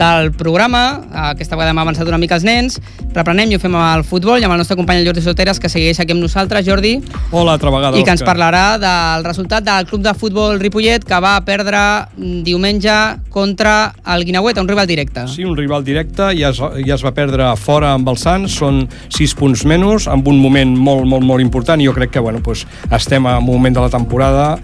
[0.00, 0.84] del programa,
[1.28, 2.78] aquesta vegada hem avançat una mica els nens,
[3.16, 5.60] reprenem i ho fem amb el futbol i amb el nostre company el Jordi Soteres
[5.62, 6.96] que segueix aquí amb nosaltres, Jordi,
[7.30, 7.98] Hola, altra vegada.
[7.98, 11.80] i que ens parlarà del resultat del club de futbol Ripollet que va perdre
[12.16, 12.96] mm, diumenge
[13.32, 15.26] contra el Guinauet, un rival directe.
[15.32, 18.84] Sí, un rival directe, ja es, ja es va perdre fora amb el Sants, són
[19.12, 22.66] 6 punts menys, amb un moment molt, molt, molt important, jo crec que bueno, pues,
[22.90, 24.56] estem en un moment de la temporada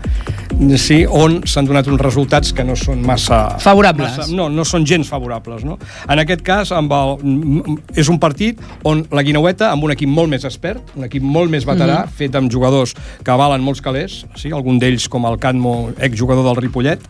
[0.79, 3.59] sí, on s'han donat uns resultats que no són massa...
[3.62, 4.16] Favorables.
[4.16, 5.64] Massa, no, no són gens favorables.
[5.66, 5.79] No?
[6.11, 7.14] En aquest cas, amb el,
[7.98, 11.51] és un partit on la Guinaueta, amb un equip molt més expert, un equip molt
[11.53, 12.16] més veterà, Mhm.
[12.18, 12.94] fet amb jugadors
[13.25, 14.51] que valen molts calés, sí?
[14.53, 17.01] algun d'ells com el Cadmo, exjugador del Ripollet,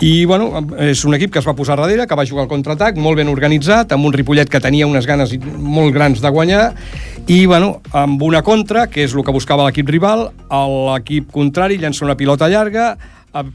[0.00, 2.98] i bueno, és un equip que es va posar darrere, que va jugar al contraatac,
[3.02, 6.62] molt ben organitzat, amb un Ripollet que tenia unes ganes molt grans de guanyar,
[7.26, 10.28] i bueno, amb una contra, que és el que buscava l'equip rival,
[10.92, 12.92] l'equip contrari llença una pilota llarga,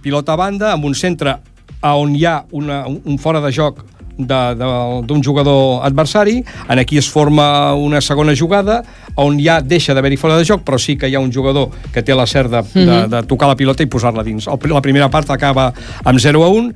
[0.03, 1.37] pilota a banda, amb un centre
[1.83, 3.83] on hi ha una, un fora de joc
[4.17, 8.83] d'un jugador adversari, en aquí es forma una segona jugada
[9.15, 12.01] on ja deixa d'haver-hi fora de joc, però sí que hi ha un jugador que
[12.01, 13.09] té la cert de, de, Mhm.
[13.09, 14.47] de tocar la pilota i posar-la dins.
[14.47, 15.73] El, la primera part acaba
[16.03, 16.73] amb 0 a 1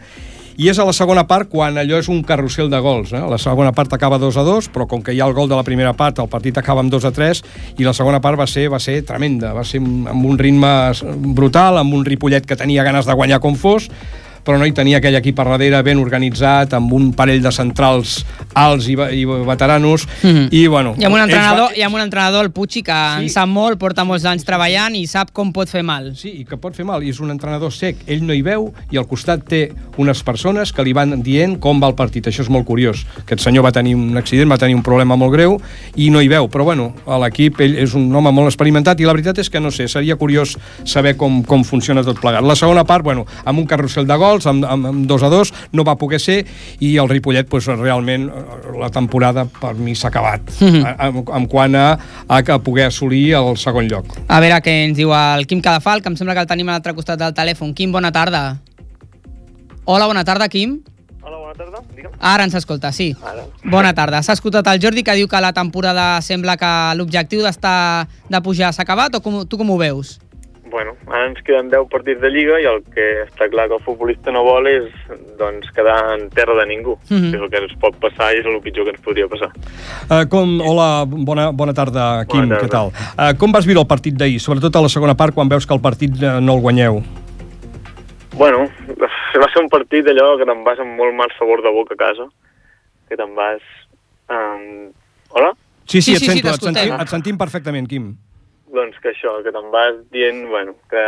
[0.57, 3.11] i és a la segona part quan allò és un carrusel de gols.
[3.13, 3.19] Eh?
[3.29, 5.55] La segona part acaba 2 a 2, però com que hi ha el gol de
[5.55, 7.43] la primera part, el partit acaba amb 2 a 3
[7.77, 10.91] i la segona part va ser, va ser tremenda, va ser amb un ritme
[11.33, 13.89] brutal, amb un Ripollet que tenia ganes de guanyar com fos,
[14.47, 18.21] però no hi tenia aquell equip a darrere ben organitzat, amb un parell de centrals
[18.55, 20.47] alts i, i veteranos, Mhm.
[20.55, 20.95] i bueno...
[20.97, 23.23] I amb un entrenador, va- i amb un entrenador el Puig, que sí.
[23.23, 26.13] en sap molt, porta molts anys treballant i sap com pot fer mal.
[26.15, 28.71] Sí, i que pot fer mal, i és un entrenador sec, ell no hi veu,
[28.91, 32.41] i al costat té unes persones que li van dient com va el partit, això
[32.45, 33.05] és molt curiós.
[33.23, 35.57] Aquest senyor va tenir un accident, va tenir un problema molt greu,
[35.95, 39.05] i no hi veu, però bueno, a l'equip ell és un home molt experimentat, i
[39.05, 42.43] la veritat és que no sé, seria curiós saber com, com funciona tot plegat.
[42.43, 45.29] La segona part, bueno, amb un carrusel de gols, gols, amb, amb, amb 2 a
[45.33, 46.45] 2, no va poder ser,
[46.79, 50.85] i el Ripollet, pues, realment, eh, la temporada per mi s'ha acabat, Mhm.
[50.85, 51.97] en, en quant a,
[52.27, 54.05] a poder assolir el segon lloc.
[54.27, 56.77] A veure què ens diu el Quim Cadafal, que em sembla que el tenim a
[56.77, 57.73] l'altre costat del telèfon.
[57.73, 58.59] Quim, bona tarda.
[59.85, 60.81] Hola, bona tarda, Quim.
[61.21, 61.81] Hola, bona tarda.
[61.95, 62.11] Digue'm.
[62.19, 63.15] Ara ens escolta, sí.
[63.23, 63.45] Ara.
[63.63, 64.21] Bona tarda.
[64.23, 68.73] S'ha escoltat el Jordi que diu que la temporada sembla que l'objectiu d'estar de pujar
[68.73, 70.19] s'ha acabat o com, tu com ho veus?
[70.77, 73.81] Bueno, ara ens queden 10 partits de Lliga i el que està clar que el
[73.81, 74.91] futbolista no vol és
[75.39, 76.93] doncs, quedar en terra de ningú.
[77.09, 77.31] Mhm.
[77.33, 79.49] És el que ens pot passar i és el pitjor que ens podria passar.
[80.05, 82.91] Uh, com, hola, bona, bona tarda, Quim, Bona què tal?
[82.91, 83.31] tarda.
[83.31, 85.73] Uh, com vas viure el partit d'ahir, sobretot a la segona part, quan veus que
[85.73, 87.01] el partit uh, no el guanyeu?
[88.37, 88.69] Bueno,
[89.41, 92.03] va ser un partit d'allò que te'n vas amb molt mal sabor de boca a
[92.05, 92.29] casa,
[93.09, 93.65] que te'n vas...
[94.29, 94.93] Um...
[95.33, 95.55] Hola?
[95.87, 98.11] Sí, sí, Sí, et, sí, sí, sento, et, sentim, et sentim perfectament, Quim.
[98.77, 101.03] Doncs que això, que te'n vas dient, bueno, que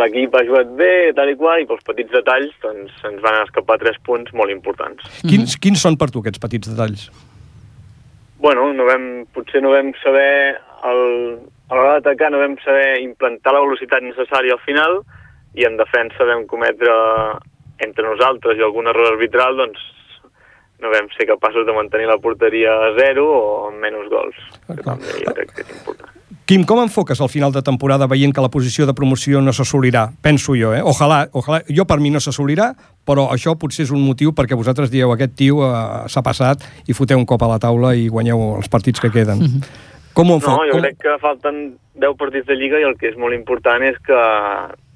[0.00, 3.78] l'equip ha jugat bé, tal i qual, i pels petits detalls, doncs, ens van escapar
[3.80, 5.06] tres punts molt importants.
[5.24, 7.08] Quins, quins són per tu aquests petits detalls?
[8.42, 10.58] Bueno, no vam, potser no vam saber,
[10.90, 11.00] el,
[11.70, 15.00] a l'hora d'atacar no vam saber implantar la velocitat necessària al final
[15.58, 16.92] i en defensa vam cometre
[17.82, 19.82] entre nosaltres i algun error arbitral, doncs
[20.78, 24.38] no vam ser capaços de mantenir la porteria a zero o amb menys gols.
[24.68, 26.17] Que també jo crec que és important.
[26.48, 30.06] Quim, com enfoques al final de temporada veient que la posició de promoció no s'assolirà?
[30.24, 30.80] Penso jo, eh?
[30.80, 32.70] Ojalà, ojalà, jo per mi no s'assolirà,
[33.04, 35.74] però això potser és un motiu perquè vosaltres dieu aquest tio eh,
[36.08, 39.60] s'ha passat i foteu un cop a la taula i guanyeu els partits que queden.
[40.16, 40.72] Com ho No, enfoques?
[40.72, 41.60] jo crec que falten
[42.00, 44.16] 10 partits de Lliga i el que és molt important és que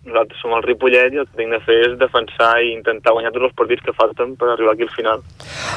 [0.04, 3.30] nosaltres som el Ripollet i el que tinc de fer és defensar i intentar guanyar
[3.34, 5.22] tots els partits que falten per arribar aquí al final.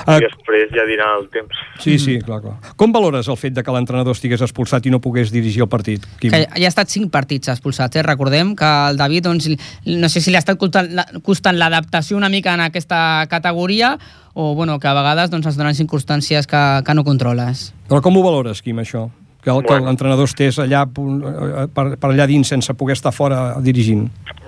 [0.05, 0.17] Ah.
[0.17, 1.61] I després ja dirà el temps.
[1.83, 2.55] Sí, sí, clar, clar.
[2.79, 6.05] Com valores el fet de que l'entrenador estigués expulsat i no pogués dirigir el partit,
[6.19, 6.33] Quim?
[6.33, 8.05] Que ja ha estat cinc partits expulsats, eh?
[8.05, 9.49] Recordem que el David, doncs,
[9.85, 13.95] no sé si li ha estat costant l'adaptació una mica en aquesta categoria
[14.35, 17.69] o bueno, que a vegades doncs, es donen circumstàncies que, que no controles.
[17.88, 19.07] Però com ho valores, Quim, això?
[19.45, 19.86] Que, el, que Bueno.
[19.91, 24.08] l'entrenador estés allà pu- eh, per, per allà dins sense poder estar fora dirigint.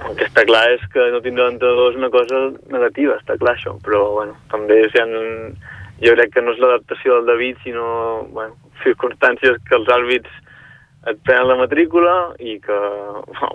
[0.09, 2.39] El que està clar és que no tindre l'entrenador és una cosa
[2.73, 5.13] negativa, està clar això, però bueno, també si han...
[6.01, 10.29] jo crec que no és l'adaptació del David, sinó bueno, circumstàncies que els àrbits
[11.07, 12.77] et prenen la matrícula i que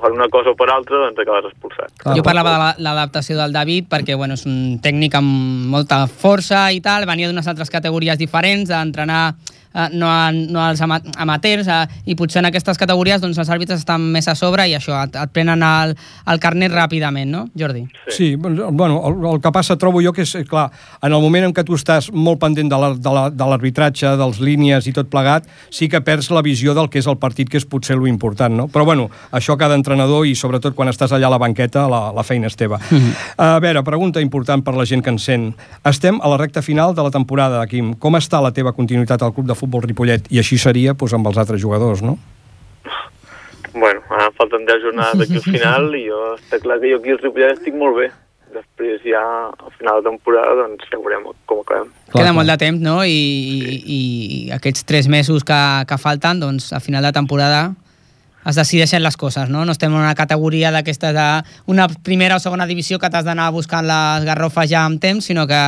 [0.00, 1.90] per una cosa o per altra doncs acabes expulsat.
[2.16, 6.70] jo parlava de la- l'adaptació del David perquè bueno, és un tècnic amb molta força
[6.72, 9.34] i tal, venia d'unes altres categories diferents, d'entrenar
[9.74, 13.50] eh, no, a, no als ama amateurs eh, i potser en aquestes categories doncs, els
[13.50, 15.94] àrbitres estan més a sobre i això, et, et prenen el,
[16.26, 17.86] el carnet ràpidament, no, Jordi?
[18.08, 20.70] Sí, bueno, el, el que passa trobo jo que és, clar,
[21.02, 24.06] en el moment en què tu estàs molt pendent de la- de la- de l'arbitratge,
[24.06, 27.06] la, de dels línies i tot plegat, sí que perds la visió del que és
[27.10, 28.68] el partit, que és potser lo important, no?
[28.68, 32.22] Però bueno, això cada entrenador i sobretot quan estàs allà a la banqueta, la, la
[32.22, 32.78] feina és teva.
[33.36, 35.48] A veure, pregunta important per la gent que ens sent.
[35.88, 37.94] Estem a la recta final de la temporada, Quim.
[37.98, 40.28] Com està la teva continuïtat al Club de Futbol Ripollet?
[40.34, 42.18] I així seria doncs, amb els altres jugadors, no?
[43.72, 47.14] Bueno, ara falten 10 jornades d'aquí al final i jo, està clar que jo aquí
[47.14, 48.10] al Ripollet estic molt bé.
[48.52, 51.86] Després ja al final de temporada doncs ja veurem com acabem.
[52.12, 52.98] Queda molt de temps, no?
[53.08, 54.00] I, i, i
[54.52, 57.70] aquests tres mesos que, que falten, doncs, a final de temporada
[58.46, 59.64] es decideixen les coses, no?
[59.64, 61.26] No estem en una categoria d'aquestes de
[61.70, 65.46] una primera o segona divisió que t'has d'anar buscant les garrofes ja amb temps, sinó
[65.46, 65.60] que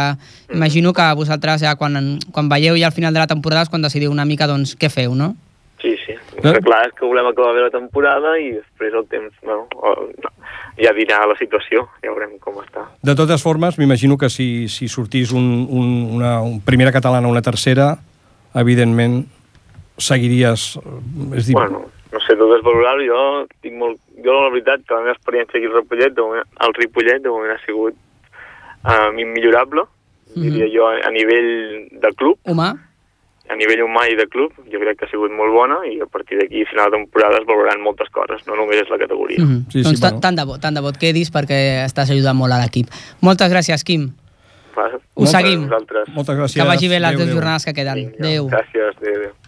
[0.52, 3.82] imagino que vosaltres ja quan, quan veieu ja al final de la temporada és quan
[3.82, 5.36] decidiu una mica doncs, què feu, no?
[5.84, 6.14] Sí, sí.
[6.42, 9.66] El que clar és que volem acabar bé la temporada i després el temps, bueno,
[9.76, 10.08] o-
[10.80, 12.86] ja dirà la situació, ja veurem com està.
[13.04, 17.30] De totes formes, m'imagino que si, si sortís un, un, una un primera catalana o
[17.30, 17.98] una tercera,
[18.54, 19.26] evidentment
[19.98, 20.76] seguiries...
[20.80, 21.84] eh, És dir, Bueno,
[22.14, 23.20] no sé, tot és valorar jo
[23.64, 24.00] tinc molt...
[24.24, 27.32] Jo la veritat que la meva experiència aquí al Ripollet, de moment, al Ripollet de
[27.34, 27.98] moment ha sigut
[28.86, 29.84] um, immillorable,
[30.34, 31.50] diria jo, a nivell
[31.90, 32.72] de club, Humà?
[33.44, 36.08] a nivell humà i de club, jo crec que ha sigut molt bona i a
[36.08, 39.42] partir d'aquí, a final de temporada, es valoraran moltes coses, no només és la categoria.
[39.42, 39.62] Mm -hmm.
[39.70, 40.20] Sí, sí, doncs bueno.
[40.20, 42.86] tant de bo, tant de bo et quedis perquè estàs ajudant molt a l'equip.
[43.20, 44.12] Moltes gràcies, Quim.
[44.76, 45.60] Va, Ho moltes seguim.
[45.68, 46.08] Vosaltres.
[46.08, 46.62] Moltes gràcies.
[46.62, 47.36] Que vagi bé les Adéu, dues adéu.
[47.36, 48.14] jornades que queden.
[48.18, 48.48] Adéu.
[48.48, 49.43] Gràcies, adéu, adéu.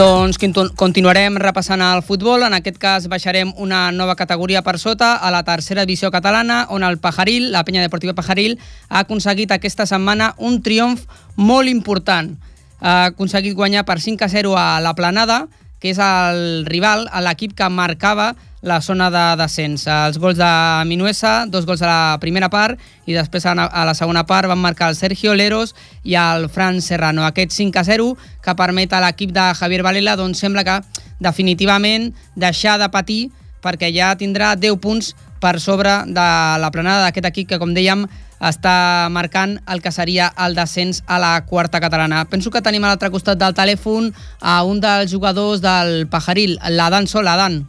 [0.00, 2.40] Doncs continu- continuarem repassant el futbol.
[2.46, 6.86] En aquest cas baixarem una nova categoria per sota a la tercera divisió catalana, on
[6.88, 8.56] el Pajaril, la penya deportiva Pajaril,
[8.88, 11.04] ha aconseguit aquesta setmana un triomf
[11.36, 12.38] molt important.
[12.80, 15.48] Ha aconseguit guanyar per 5 a 0 a la Planada,
[15.80, 19.86] que és el rival, l'equip que marcava la zona de descens.
[19.86, 20.50] Els gols de
[20.86, 24.90] Minuesa, dos gols a la primera part i després a la segona part van marcar
[24.90, 27.24] el Sergio Leros i el Fran Serrano.
[27.24, 30.80] Aquest 5 a 0 que permet a l'equip de Javier Valela doncs sembla que
[31.20, 33.22] definitivament deixar de patir
[33.60, 36.28] perquè ja tindrà 10 punts per sobre de
[36.60, 38.04] la planada d'aquest equip que, com dèiem,
[38.40, 42.24] està marcant el que seria el descens a la quarta catalana.
[42.28, 47.08] Penso que tenim a l'altre costat del telèfon a un dels jugadors del Pajaril, l'Adan
[47.08, 47.28] Sol.
[47.28, 47.64] Adan.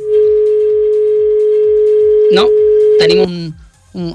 [2.31, 2.45] No,
[2.99, 3.33] tenim un,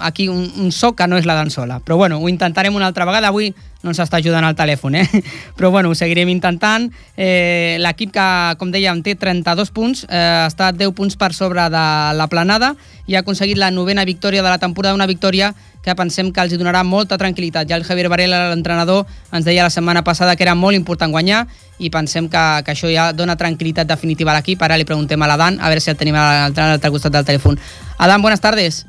[0.00, 1.80] aquí un, un so que no és la Sola.
[1.80, 3.28] Però bueno, ho intentarem una altra vegada.
[3.28, 5.22] Avui no ens està ajudant el telèfon, eh?
[5.56, 6.88] Però bueno, ho seguirem intentant.
[7.16, 8.26] Eh, L'equip que,
[8.58, 12.74] com dèiem, té 32 punts, eh, està 10 punts per sobre de la planada
[13.06, 15.52] i ha aconseguit la novena victòria de la temporada, una victòria
[15.84, 17.68] que pensem que els donarà molta tranquil·litat.
[17.70, 21.44] Ja el Javier Varela, l'entrenador, ens deia la setmana passada que era molt important guanyar
[21.78, 24.66] i pensem que, que això ja dona tranquil·litat definitiva a l'equip.
[24.66, 27.60] Ara li preguntem a l'Adan, a veure si el tenim a l'altre costat del telèfon.
[28.02, 28.86] Adan, buenas tardes.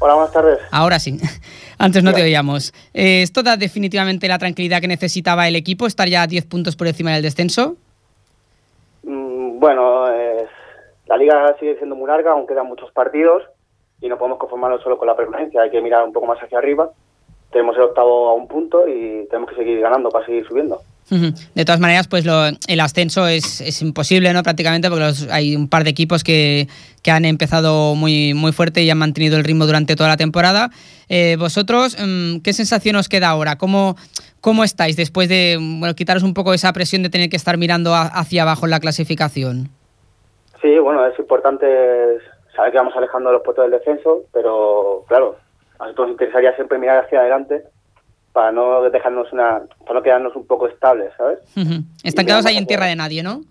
[0.00, 0.58] Hola, buenas tardes.
[0.70, 1.18] Ahora sí.
[1.78, 2.72] Antes no te oíamos.
[2.92, 6.76] Eh, ¿Esto da definitivamente la tranquilidad que necesitaba el equipo, estar ya a 10 puntos
[6.76, 7.76] por encima del descenso?
[9.02, 10.46] Mm, bueno, eh,
[11.06, 13.42] la liga sigue siendo muy larga, aún quedan muchos partidos
[14.00, 16.58] y no podemos conformarnos solo con la permanencia, hay que mirar un poco más hacia
[16.58, 16.90] arriba.
[17.50, 20.80] Tenemos el octavo a un punto y tenemos que seguir ganando para seguir subiendo.
[21.10, 22.24] De todas maneras, pues
[22.66, 24.42] el ascenso es, imposible, ¿no?
[24.42, 26.66] Prácticamente, porque hay un par de equipos que,
[27.06, 30.70] han empezado muy, muy fuerte y han mantenido el ritmo durante toda la temporada.
[31.10, 33.56] Eh, vosotros, mm, ¿qué sensación os queda ahora?
[33.56, 33.96] ¿Cómo,
[34.40, 35.58] ¿Cómo estáis después de
[35.96, 39.68] quitaros un poco esa presión de tener que estar mirando hacia abajo en la clasificación?
[40.62, 41.66] Sí, bueno, es importante
[42.56, 45.36] saber que vamos alejando los puestos del descenso, pero claro,
[45.78, 47.64] a nosotros nos interesaría siempre mirar hacia adelante
[48.34, 51.38] para no dejarnos una, para no quedarnos un poco estables, ¿sabes?
[51.56, 51.82] Uh -huh.
[52.02, 53.42] Están quedados ahí en tierra de nadie, ¿no?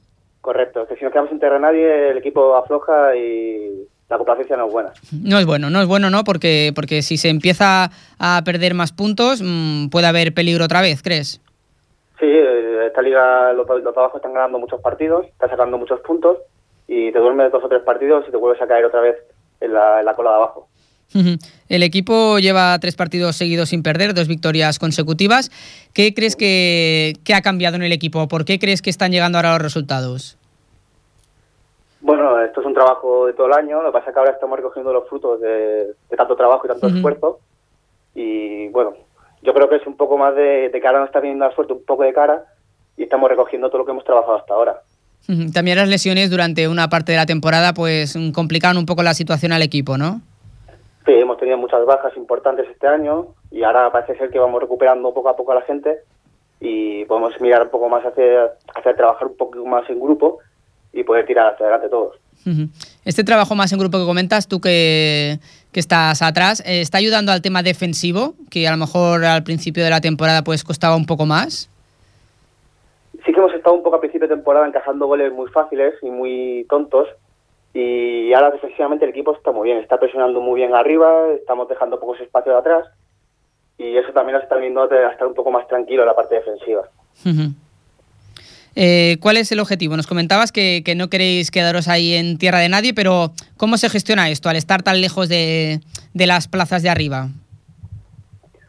[0.42, 4.58] Correcto, que si nos quedamos en tierra de nadie, el equipo afloja y la complacencia
[4.58, 4.92] no es buena.
[5.24, 6.26] No es bueno, no es bueno, ¿no?
[6.26, 11.02] Porque, porque si se empieza a perder más puntos, mmm, puede haber peligro otra vez,
[11.02, 11.40] ¿crees?
[12.20, 12.28] Sí,
[12.86, 16.40] esta liga, los, los trabajos están ganando muchos partidos, están sacando muchos puntos
[16.90, 19.16] y te duermes dos o tres partidos y te vuelves a caer otra vez
[19.62, 20.68] en la, en la cola de abajo.
[21.70, 25.52] El equipo lleva tres partidos seguidos sin perder, dos victorias consecutivas.
[25.94, 28.28] ¿Qué crees que, que, ha cambiado en el equipo?
[28.28, 30.38] ¿Por qué crees que están llegando ahora los resultados?
[32.02, 33.82] Bueno, esto es un trabajo de todo el año.
[33.82, 36.68] Lo que pasa es que ahora estamos recogiendo los frutos de, de tanto trabajo y
[36.68, 36.96] tanto uh -huh.
[36.96, 37.40] esfuerzo.
[38.16, 38.94] Y bueno,
[39.42, 41.56] yo creo que es un poco más de, de que ahora nos está viniendo la
[41.56, 42.44] suerte un poco de cara
[42.98, 44.82] y estamos recogiendo todo lo que hemos trabajado hasta ahora.
[45.54, 49.54] También las lesiones durante una parte de la temporada pues complicaron un poco la situación
[49.54, 50.22] al equipo, ¿no?
[51.06, 55.14] Sí, hemos tenido muchas bajas importantes este año y ahora parece ser que vamos recuperando
[55.14, 56.00] poco a poco a la gente
[56.62, 60.40] y podemos mirar un poco más hacia, hacia trabajar un poco más en grupo
[60.94, 62.16] y poder tirar hacia adelante todos.
[63.06, 65.40] Este trabajo más en grupo que comentas, tú que,
[65.72, 69.84] que estás atrás, eh, ¿está ayudando al tema defensivo, que a lo mejor al principio
[69.84, 71.70] de la temporada pues costaba un poco más?
[73.26, 76.10] Sí que hemos estado un poco a principio de temporada encajando goles muy fáciles y
[76.10, 77.08] muy tontos,
[77.74, 82.00] y ahora defensivamente el equipo está muy bien, está presionando muy bien arriba, estamos dejando
[82.00, 82.88] pocos espacios de atrás
[83.78, 86.36] y eso también nos está viendo a estar un poco más tranquilo en la parte
[86.36, 86.84] defensiva.
[87.26, 87.54] Uh -huh.
[88.76, 89.98] eh, ¿Cuál es el objetivo?
[89.98, 93.90] Nos comentabas que, que, no queréis quedaros ahí en tierra de nadie, pero ¿cómo se
[93.90, 95.80] gestiona esto al estar tan lejos de,
[96.14, 97.30] de las plazas de arriba?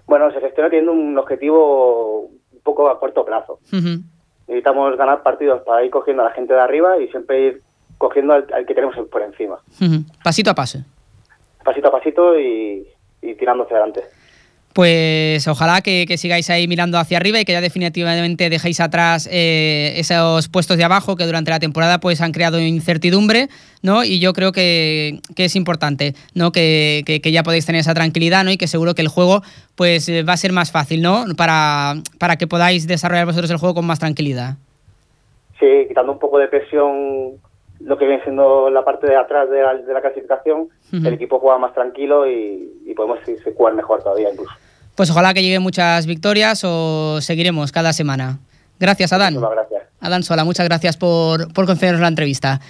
[0.07, 2.21] Bueno, se gestiona teniendo un objetivo
[2.53, 3.59] un poco a corto plazo.
[3.71, 4.03] Uh -huh.
[4.49, 7.63] Necesitamos ganar partidos para ir cogiendo a la gente de arriba y siempre ir
[8.05, 9.57] cogiendo al, al, que tenemos por encima.
[9.81, 10.05] Uh -huh.
[10.23, 10.79] Pasito a paso.
[11.65, 12.87] Pasito a pasito y,
[13.23, 14.03] y tirando hacia adelante.
[14.75, 19.29] Pues ojalá que, que, sigáis ahí mirando hacia arriba y que ya definitivamente dejéis atrás
[19.31, 23.47] eh, esos puestos de abajo que durante la temporada pues han creado incertidumbre,
[23.83, 24.03] ¿no?
[24.03, 26.51] Y yo creo que, que es importante, ¿no?
[26.51, 28.51] Que, que, ya podéis tener esa tranquilidad, ¿no?
[28.51, 29.43] Y que seguro que el juego
[29.77, 31.25] pues va a ser más fácil, ¿no?
[31.37, 34.57] Para, para que podáis desarrollar vosotros el juego con más tranquilidad.
[35.61, 37.39] Sí, quitando un poco de presión
[37.85, 41.07] lo que viene siendo la parte de atrás de la, de la clasificación, uh -huh.
[41.07, 43.19] el equipo juega más tranquilo y, y podemos
[43.57, 44.53] jugar mejor todavía incluso.
[44.97, 48.39] Pues ojalá que lleguen muchas victorias o seguiremos cada semana.
[48.79, 49.35] Gracias, Adán.
[49.35, 49.83] Muchas gracias.
[50.01, 52.61] Adán Sola, muchas gracias por, por concedernos la entrevista.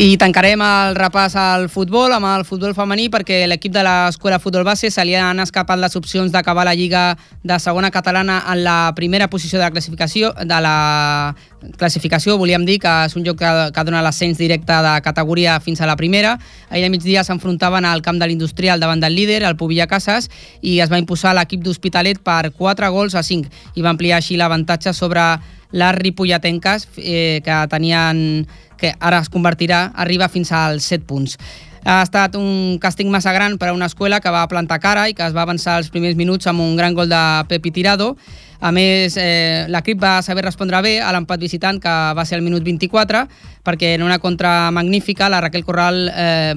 [0.00, 4.64] I tancarem el repàs al futbol, amb el futbol femení, perquè l'equip de l'Escola Futbol
[4.64, 8.94] Base se li han escapat les opcions d'acabar la Lliga de segona catalana en la
[8.96, 10.32] primera posició de la classificació.
[10.40, 11.36] De la
[11.76, 15.84] classificació, volíem dir que és un joc que, que dona l'ascens directe de categoria fins
[15.84, 16.38] a la primera.
[16.70, 20.32] Ahir a migdia s'enfrontaven al camp de l'Industrial davant del líder, el Pobilla Casas,
[20.62, 24.40] i es va imposar l'equip d'Hospitalet per 4 gols a 5 i va ampliar així
[24.40, 25.34] l'avantatge sobre
[25.72, 28.48] les ripolletenques, eh, que tenien
[28.80, 31.36] que ara es convertirà, arriba fins als 7 punts.
[31.84, 35.14] Ha estat un càstig massa gran per a una escola que va plantar cara i
[35.16, 38.16] que es va avançar els primers minuts amb un gran gol de Pepi Tirado.
[38.60, 42.44] A més, eh, l'equip va saber respondre bé a l'empat visitant, que va ser al
[42.44, 43.24] minut 24,
[43.64, 46.54] perquè en una contra magnífica, la Raquel Corral, eh,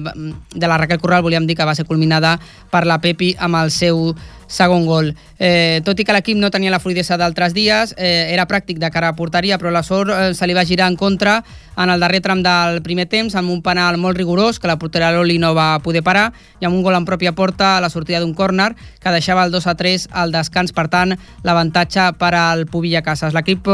[0.54, 2.38] de la Raquel Corral volíem dir que va ser culminada
[2.70, 4.14] per la Pepi amb el seu
[4.46, 5.14] segon gol.
[5.38, 8.90] Eh, tot i que l'equip no tenia la fluidesa d'altres dies, eh, era pràctic de
[8.90, 11.42] cara a porteria, però la sort eh, se li va girar en contra
[11.76, 15.10] en el darrer tram del primer temps, amb un penal molt rigorós, que la portera
[15.10, 16.28] Loli no va poder parar,
[16.60, 19.50] i amb un gol en pròpia porta a la sortida d'un córner, que deixava el
[19.50, 23.34] 2 a 3 al descans, per tant, l'avantatge per al Pubilla Casas.
[23.34, 23.66] L'equip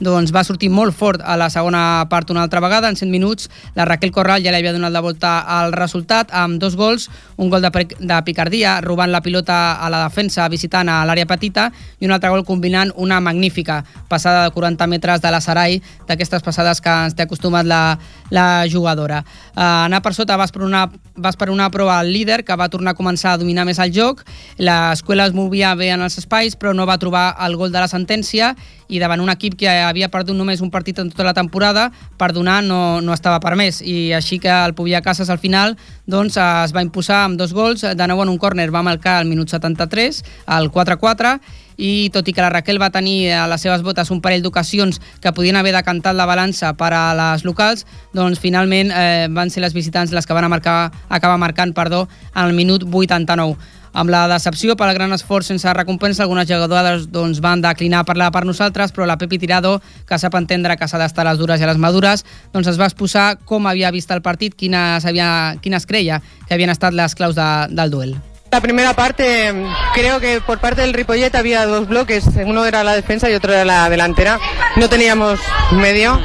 [0.00, 3.50] doncs, va sortir molt fort a la segona part una altra vegada, en 100 minuts
[3.76, 7.06] la Raquel Corral ja li havia donat la volta al resultat amb dos gols,
[7.36, 11.68] un gol de, de picardia, robant la pilota a la defensa visitant a l'àrea petita
[12.00, 16.42] i un altre gol combinant una magnífica passada de 40 metres de la Sarai, d'aquestes
[16.42, 17.98] passades que ens té acostumat la,
[18.34, 19.22] la jugadora.
[19.54, 22.70] Uh, anar per sota vas per una, vas per una prova al líder que va
[22.72, 24.24] tornar a començar a dominar més el joc,
[24.58, 27.90] l'escola es movia bé en els espais però no va trobar el gol de la
[27.90, 28.54] sentència
[28.88, 32.32] i davant un equip que havia perdut només un partit en tota la temporada, per
[32.32, 35.76] donar no, no estava permès i així que el Pubià Casas al final
[36.06, 39.28] doncs, es va imposar amb dos gols, de nou en un córner va marcar al
[39.28, 41.38] minut 73, al 4-4
[41.76, 45.00] i tot i que la Raquel va tenir a les seves botes un parell d'ocasions
[45.20, 49.64] que podien haver decantat la balança per a les locals, doncs finalment eh, van ser
[49.64, 53.56] les visitants les que van marcar, acabar marcant perdó, al minut 89.
[53.94, 58.42] Amb la decepció pel gran esforç sense recompensa, algunes jugadores doncs, van declinar parlar per
[58.42, 59.76] nosaltres, però la Pepi Tirado,
[60.08, 62.80] que sap entendre que s'ha d'estar a les dures i a les madures, doncs es
[62.80, 66.18] va exposar com havia vist el partit, quines, havia, quines creia
[66.48, 68.16] que havien estat les claus de, del duel.
[68.54, 69.52] La primera parte,
[69.94, 73.52] creo que por parte del Ripollet había dos bloques, uno era la defensa y otro
[73.52, 74.38] era la delantera.
[74.76, 75.40] No teníamos
[75.72, 76.20] medio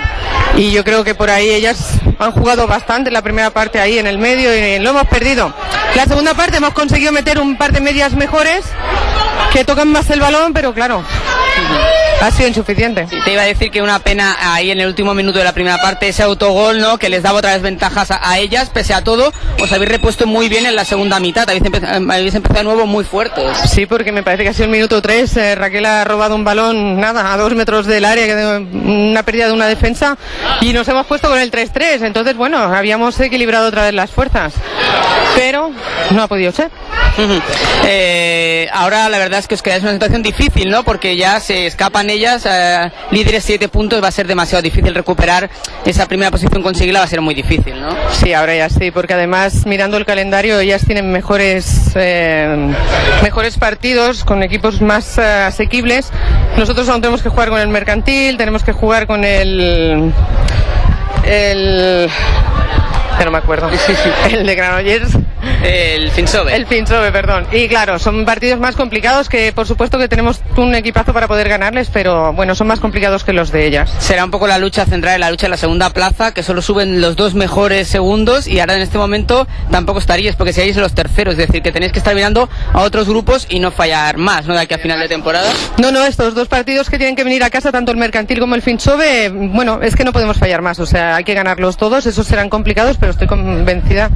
[0.56, 4.06] y yo creo que por ahí ellas han jugado bastante la primera parte ahí en
[4.06, 5.52] el medio y lo hemos perdido.
[5.96, 8.64] La segunda parte hemos conseguido meter un par de medias mejores
[9.52, 11.04] que tocan más el balón, pero claro,
[12.22, 13.08] ha sido insuficiente.
[13.10, 15.54] Sí, te iba a decir que una pena ahí en el último minuto de la
[15.54, 16.98] primera parte ese autogol, ¿no?
[16.98, 20.28] Que les daba otra vez ventajas a, a ellas, pese a todo, os habéis repuesto
[20.28, 21.64] muy bien en la segunda mitad, habéis,
[22.20, 23.58] empe habéis empezado de nuevo muy fuertes.
[23.70, 26.44] Sí, porque me parece que ha sido el minuto 3, eh, Raquel ha robado un
[26.44, 30.18] balón, nada, a dos metros del área, una pérdida de una defensa,
[30.62, 34.54] y nos hemos puesto con el 3-3, entonces bueno, habíamos equilibrado otra vez las fuerzas,
[35.36, 35.72] pero
[36.12, 36.70] no ha podido ser.
[37.86, 40.84] Eh, ahora la verdad es que os quedáis en una situación difícil, ¿no?
[40.84, 45.50] Porque ya se escapan ellas, eh, líderes 7 puntos, va a ser demasiado difícil recuperar
[45.86, 47.96] esa primera posición, conseguirla va a ser muy difícil, ¿no?
[48.12, 52.74] Sí, ahora ya sí, porque además mirando el calendario ellas tienen mejores, eh,
[53.24, 56.12] mejores partidos con equipos más asequibles.
[56.58, 60.12] Nosotros aún tenemos que jugar con el mercantil, tenemos que jugar con el...
[61.26, 62.10] el
[63.20, 63.70] que no me acuerdo.
[64.32, 65.12] El de Granollers.
[65.64, 66.56] El Finsove.
[66.56, 67.46] El Finsove, perdón.
[67.52, 71.50] Y claro, son partidos más complicados que por supuesto que tenemos un equipazo para poder
[71.50, 73.94] ganarles, pero bueno, son más complicados que los de ellas.
[74.00, 77.02] Será un poco la lucha central, la lucha en la segunda plaza, que solo suben
[77.02, 81.34] los dos mejores segundos y ahora en este momento tampoco estaríais porque seríais los terceros,
[81.34, 84.54] es decir, que tenéis que estar mirando a otros grupos y no fallar más, ¿no?
[84.54, 85.52] De aquí a final de temporada.
[85.78, 88.56] No, no, estos dos partidos que tienen que venir a casa, tanto el Mercantil como
[88.56, 92.06] el Finsove, bueno, es que no podemos fallar más, o sea, hay que ganarlos todos,
[92.06, 94.10] esos serán complicados, pero estoy convencida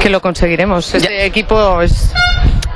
[0.00, 0.94] que lo conseguiremos.
[0.94, 1.24] Este ya.
[1.24, 2.12] equipo es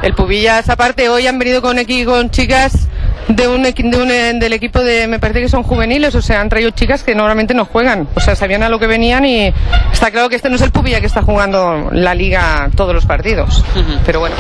[0.03, 2.89] el Pubillas, aparte hoy han venido con, con chicas
[3.29, 6.49] de un, de un, del equipo de, me parece que son juveniles, o sea, han
[6.49, 9.53] traído chicas que normalmente no juegan, o sea, sabían a lo que venían y
[9.93, 13.07] está claro que este no es el Pubilla que está jugando la liga todos los
[13.07, 13.99] partidos, uh -huh.
[14.05, 14.35] pero bueno.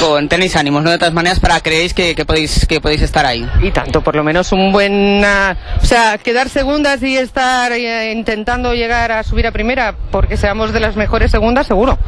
[0.00, 0.90] Con, tenéis ánimos, ¿no?
[0.90, 3.48] De todas maneras, para creéis que, que, podéis, que podéis estar ahí.
[3.62, 8.12] Y tanto, por lo menos un buen, uh, o sea, quedar segundas y estar uh,
[8.12, 11.98] intentando llegar a subir a primera, porque seamos de las mejores segundas, seguro.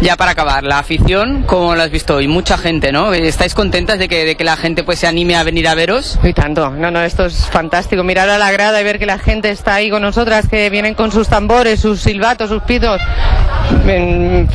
[0.00, 2.28] Ya para acabar, la afición, ¿cómo lo has visto hoy?
[2.28, 3.12] Mucha gente, ¿no?
[3.12, 6.16] ¿Estáis contentas de que, de que la gente pues se anime a venir a veros?
[6.22, 8.04] Y tanto, no, no, esto es fantástico.
[8.04, 10.94] Mirar a la grada y ver que la gente está ahí con nosotras, que vienen
[10.94, 13.00] con sus tambores, sus silbatos, sus pitos.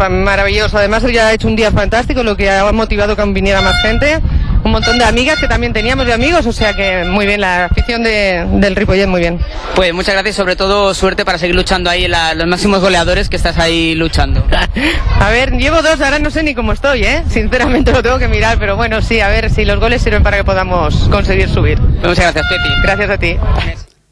[0.09, 0.77] Maravilloso.
[0.77, 4.21] Además, ya ha hecho un día fantástico, lo que ha motivado que viniera más gente.
[4.65, 7.65] Un montón de amigas que también teníamos de amigos, o sea que muy bien, la
[7.65, 9.39] afición de, del Ripollet, muy bien.
[9.75, 13.35] Pues muchas gracias, sobre todo suerte para seguir luchando ahí, la, los máximos goleadores que
[13.35, 14.43] estás ahí luchando.
[15.19, 17.23] a ver, llevo dos, ahora no sé ni cómo estoy, ¿eh?
[17.29, 20.37] Sinceramente lo tengo que mirar, pero bueno, sí, a ver si los goles sirven para
[20.37, 21.79] que podamos conseguir subir.
[21.79, 22.81] Muchas gracias, Pepi.
[22.81, 23.37] Gracias a ti.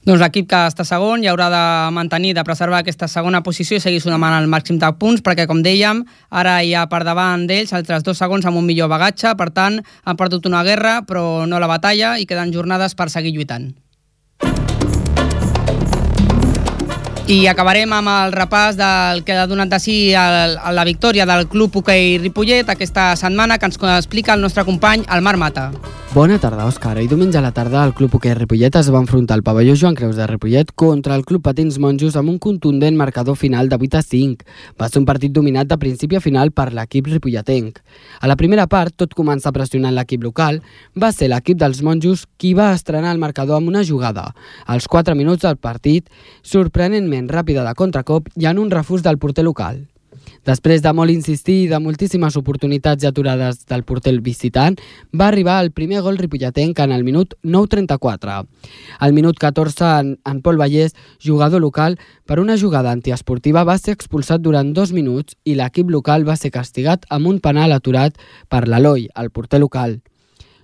[0.03, 1.63] Doncs l'equip que està segon i haurà de
[1.95, 5.61] mantenir, de preservar aquesta segona posició i seguir sumant el màxim de punts, perquè, com
[5.63, 9.47] dèiem, ara hi ha per davant d'ells altres dos segons amb un millor bagatge, per
[9.55, 13.71] tant, han perdut una guerra, però no la batalla, i queden jornades per seguir lluitant.
[17.23, 21.47] I acabarem amb el repàs del que ha donat de si el, la victòria del
[21.47, 25.69] Club Hoquei Ripollet aquesta setmana que ens explica el nostre company, el Marc Mata.
[26.13, 26.99] Bona tarda, Òscar.
[27.01, 29.95] I diumenge a la tarda el Club Hoquei Ripollet es va enfrontar al pavelló Joan
[29.97, 33.97] Creus de Ripollet contra el Club Patins Monjos amb un contundent marcador final de 8
[33.97, 34.45] a 5.
[34.77, 37.79] Va ser un partit dominat de principi a final per l'equip ripolletenc.
[38.21, 40.59] A la primera part, tot comença pressionant l'equip local,
[40.93, 44.27] va ser l'equip dels Monjos qui va estrenar el marcador amb una jugada.
[44.67, 49.49] Als 4 minuts del partit, sorprenentment ràpida de contracop i en un refús del porter
[49.49, 49.81] local.
[50.43, 54.75] Després de molt insistir i de moltíssimes oportunitats aturades del porter visitant,
[55.15, 58.39] va arribar el primer gol ripolletenc en el minut 9.34.
[58.99, 61.97] Al minut 14, en, en Pol Vallès, jugador local,
[62.27, 66.51] per una jugada antiesportiva va ser expulsat durant dos minuts i l'equip local va ser
[66.51, 68.17] castigat amb un penal aturat
[68.49, 70.01] per l'Eloi, el porter local.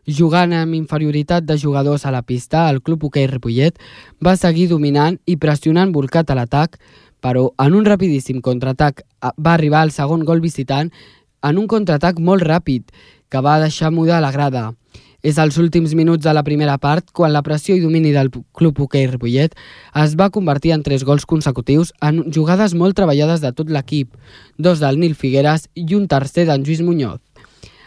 [0.09, 3.77] Jugant amb inferioritat de jugadors a la pista, el Club Hoquei Ripollet
[4.25, 6.79] va seguir dominant i pressionant volcat a l'atac,
[7.21, 10.91] però en un rapidíssim contraatac va arribar el segon gol visitant
[11.43, 12.91] en un contraatac molt ràpid
[13.29, 14.73] que va deixar muda la grada.
[15.21, 18.79] És als últims minuts de la primera part quan la pressió i domini del Club
[18.79, 19.55] Hoquei Ripollet
[20.03, 24.15] es va convertir en tres gols consecutius en jugades molt treballades de tot l'equip,
[24.57, 27.19] dos del Nil Figueres i un tercer d'en Lluís Muñoz.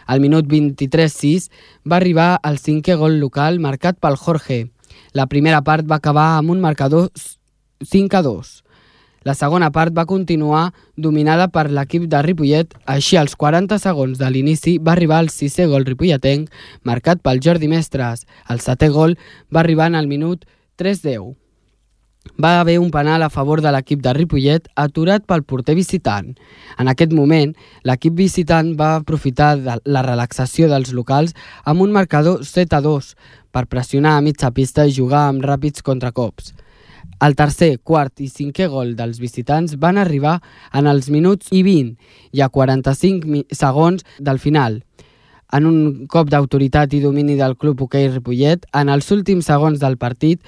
[0.05, 1.49] Al minut 23-6
[1.89, 4.67] va arribar el cinquè gol local marcat pel Jorge.
[5.13, 7.09] La primera part va acabar amb un marcador
[7.81, 8.63] 5 a 2.
[9.23, 14.29] La segona part va continuar dominada per l'equip de Ripollet, així als 40 segons de
[14.29, 16.49] l'inici va arribar el sisè gol ripolletenc,
[16.83, 18.25] marcat pel Jordi Mestres.
[18.51, 19.15] El setè gol
[19.53, 20.43] va arribar en el minut
[20.81, 21.31] 3-10.
[22.39, 26.33] Va haver un penal a favor de l'equip de Ripollet aturat pel porter visitant.
[26.79, 27.53] En aquest moment,
[27.87, 33.13] l'equip visitant va aprofitar de la relaxació dels locals amb un marcador 7 a 2
[33.53, 36.53] per pressionar a mitja pista i jugar amb ràpids contracops.
[37.23, 40.39] El tercer, quart i cinquè gol dels visitants van arribar
[40.75, 41.93] en els minuts i 20
[42.35, 44.81] i a 45 segons del final.
[45.55, 45.79] En un
[46.11, 50.41] cop d'autoritat i domini del club hoquei Ripollet, en els últims segons del partit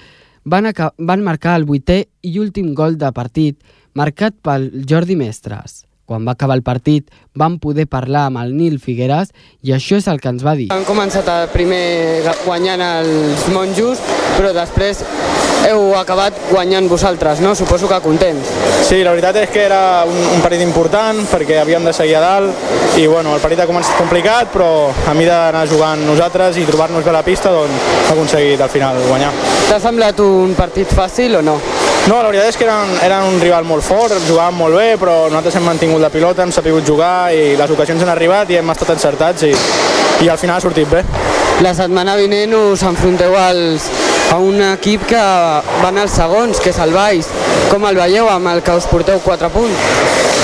[0.43, 0.67] van,
[0.97, 3.61] van marcar el vuitè i últim gol de partit,
[3.93, 5.84] marcat pel Jordi Mestres.
[6.05, 9.31] Quan va acabar el partit, vam poder parlar amb el Nil Figueres
[9.65, 10.67] i això és el que ens va dir.
[10.73, 14.03] Han començat el primer guanyant els monjos,
[14.35, 15.01] però després
[15.65, 17.55] heu acabat guanyant vosaltres, no?
[17.57, 18.51] Suposo que contents.
[18.85, 22.21] Sí, la veritat és que era un, un partit important perquè havíem de seguir a
[22.21, 24.69] dalt i bueno, el partit ha començat complicat, però
[25.09, 28.71] a mi d'anar jugant nosaltres i trobar-nos bé a la pista, doncs hem aconseguit al
[28.71, 29.33] final guanyar.
[29.65, 31.57] T'ha semblat un partit fàcil o no?
[32.05, 35.23] No, la veritat és que eren, eren un rival molt fort, jugaven molt bé, però
[35.25, 38.69] nosaltres hem mantingut la pilota, hem sabut jugar i les ocasions han arribat i hem
[38.69, 39.49] estat encertats i,
[40.21, 41.01] i al final ha sortit bé.
[41.65, 43.87] La setmana vinent us enfronteu als,
[44.29, 45.23] a un equip que
[45.81, 47.31] van als segons, que és el Baix.
[47.71, 49.89] Com el veieu amb el que us porteu 4 punts?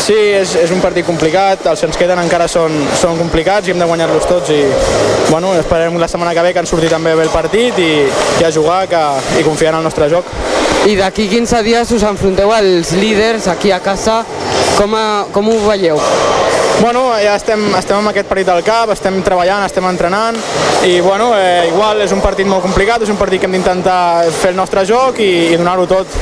[0.01, 3.75] Sí, és, és un partit complicat, els que ens queden encara són, són complicats i
[3.75, 4.63] hem de guanyar-los tots i
[5.29, 7.91] bueno, esperem la setmana que ve que ens surti també bé el partit i,
[8.41, 9.03] i a jugar que,
[9.37, 10.33] i confiar en el nostre joc.
[10.81, 14.23] I d'aquí 15 dies us enfronteu als líders aquí a casa.
[14.79, 15.99] Com, a, com ho veieu?
[16.81, 20.39] Bueno, ja estem, estem amb aquest partit al cap, estem treballant, estem entrenant
[20.87, 24.25] i bueno, eh, igual és un partit molt complicat, és un partit que hem d'intentar
[24.33, 26.15] fer el nostre joc i, i donar-ho tot.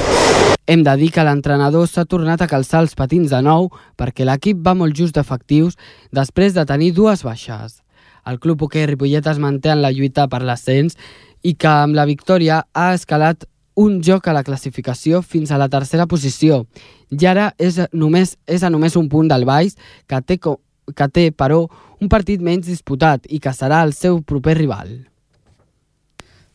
[0.68, 4.60] Hem de dir que l'entrenador s'ha tornat a calçar els patins de nou perquè l'equip
[4.66, 5.80] va molt just d'efectius
[6.12, 7.80] després de tenir dues baixes.
[8.28, 11.00] El club hoquei Ripollet es manté en la lluita per l'ascens
[11.48, 15.70] i que amb la victòria ha escalat un joc a la classificació fins a la
[15.70, 16.66] tercera posició
[17.10, 19.76] i ara és només, és a només un punt del Baix
[20.08, 21.66] que té, que té, però,
[22.00, 24.92] un partit menys disputat i que serà el seu proper rival.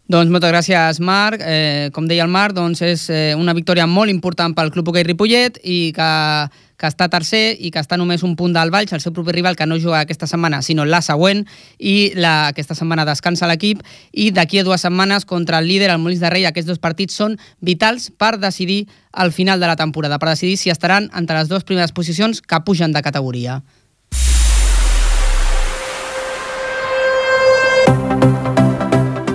[0.05, 1.41] Doncs moltes gràcies, Marc.
[1.41, 5.07] Eh, com deia el Marc, doncs és eh, una victòria molt important pel Club Hoquei
[5.07, 6.09] Ripollet i que,
[6.77, 9.57] que està tercer i que està només un punt del Valls, el seu propi rival,
[9.57, 11.47] que no juga aquesta setmana, sinó la següent,
[11.81, 13.81] i la, aquesta setmana descansa l'equip,
[14.13, 17.17] i d'aquí a dues setmanes contra el líder, el Molins de Rei, aquests dos partits
[17.17, 18.83] són vitals per decidir
[19.13, 22.61] al final de la temporada, per decidir si estaran entre les dues primeres posicions que
[22.61, 23.63] pugen de categoria.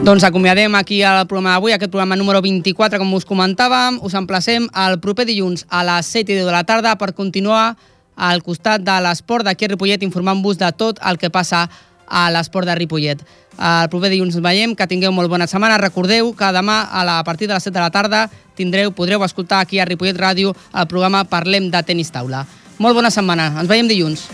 [0.10, 4.00] Doncs acomiadem aquí el programa d'avui, aquest programa número 24, com us comentàvem.
[4.02, 7.76] Us emplacem el proper dilluns a les 7 i 10 de la tarda per continuar
[8.18, 11.68] al costat de l'esport d'aquí a Ripollet informant-vos de tot el que passa
[12.08, 13.22] a l'esport de Ripollet.
[13.22, 15.78] El proper dilluns ens veiem, que tingueu molt bona setmana.
[15.78, 18.26] Recordeu que demà a la partir de les 7 de la tarda
[18.58, 22.48] tindreu, podreu escoltar aquí a Ripollet Ràdio el programa Parlem de tenis taula.
[22.80, 23.52] Molt bona setmana.
[23.62, 24.26] Ens veiem dilluns.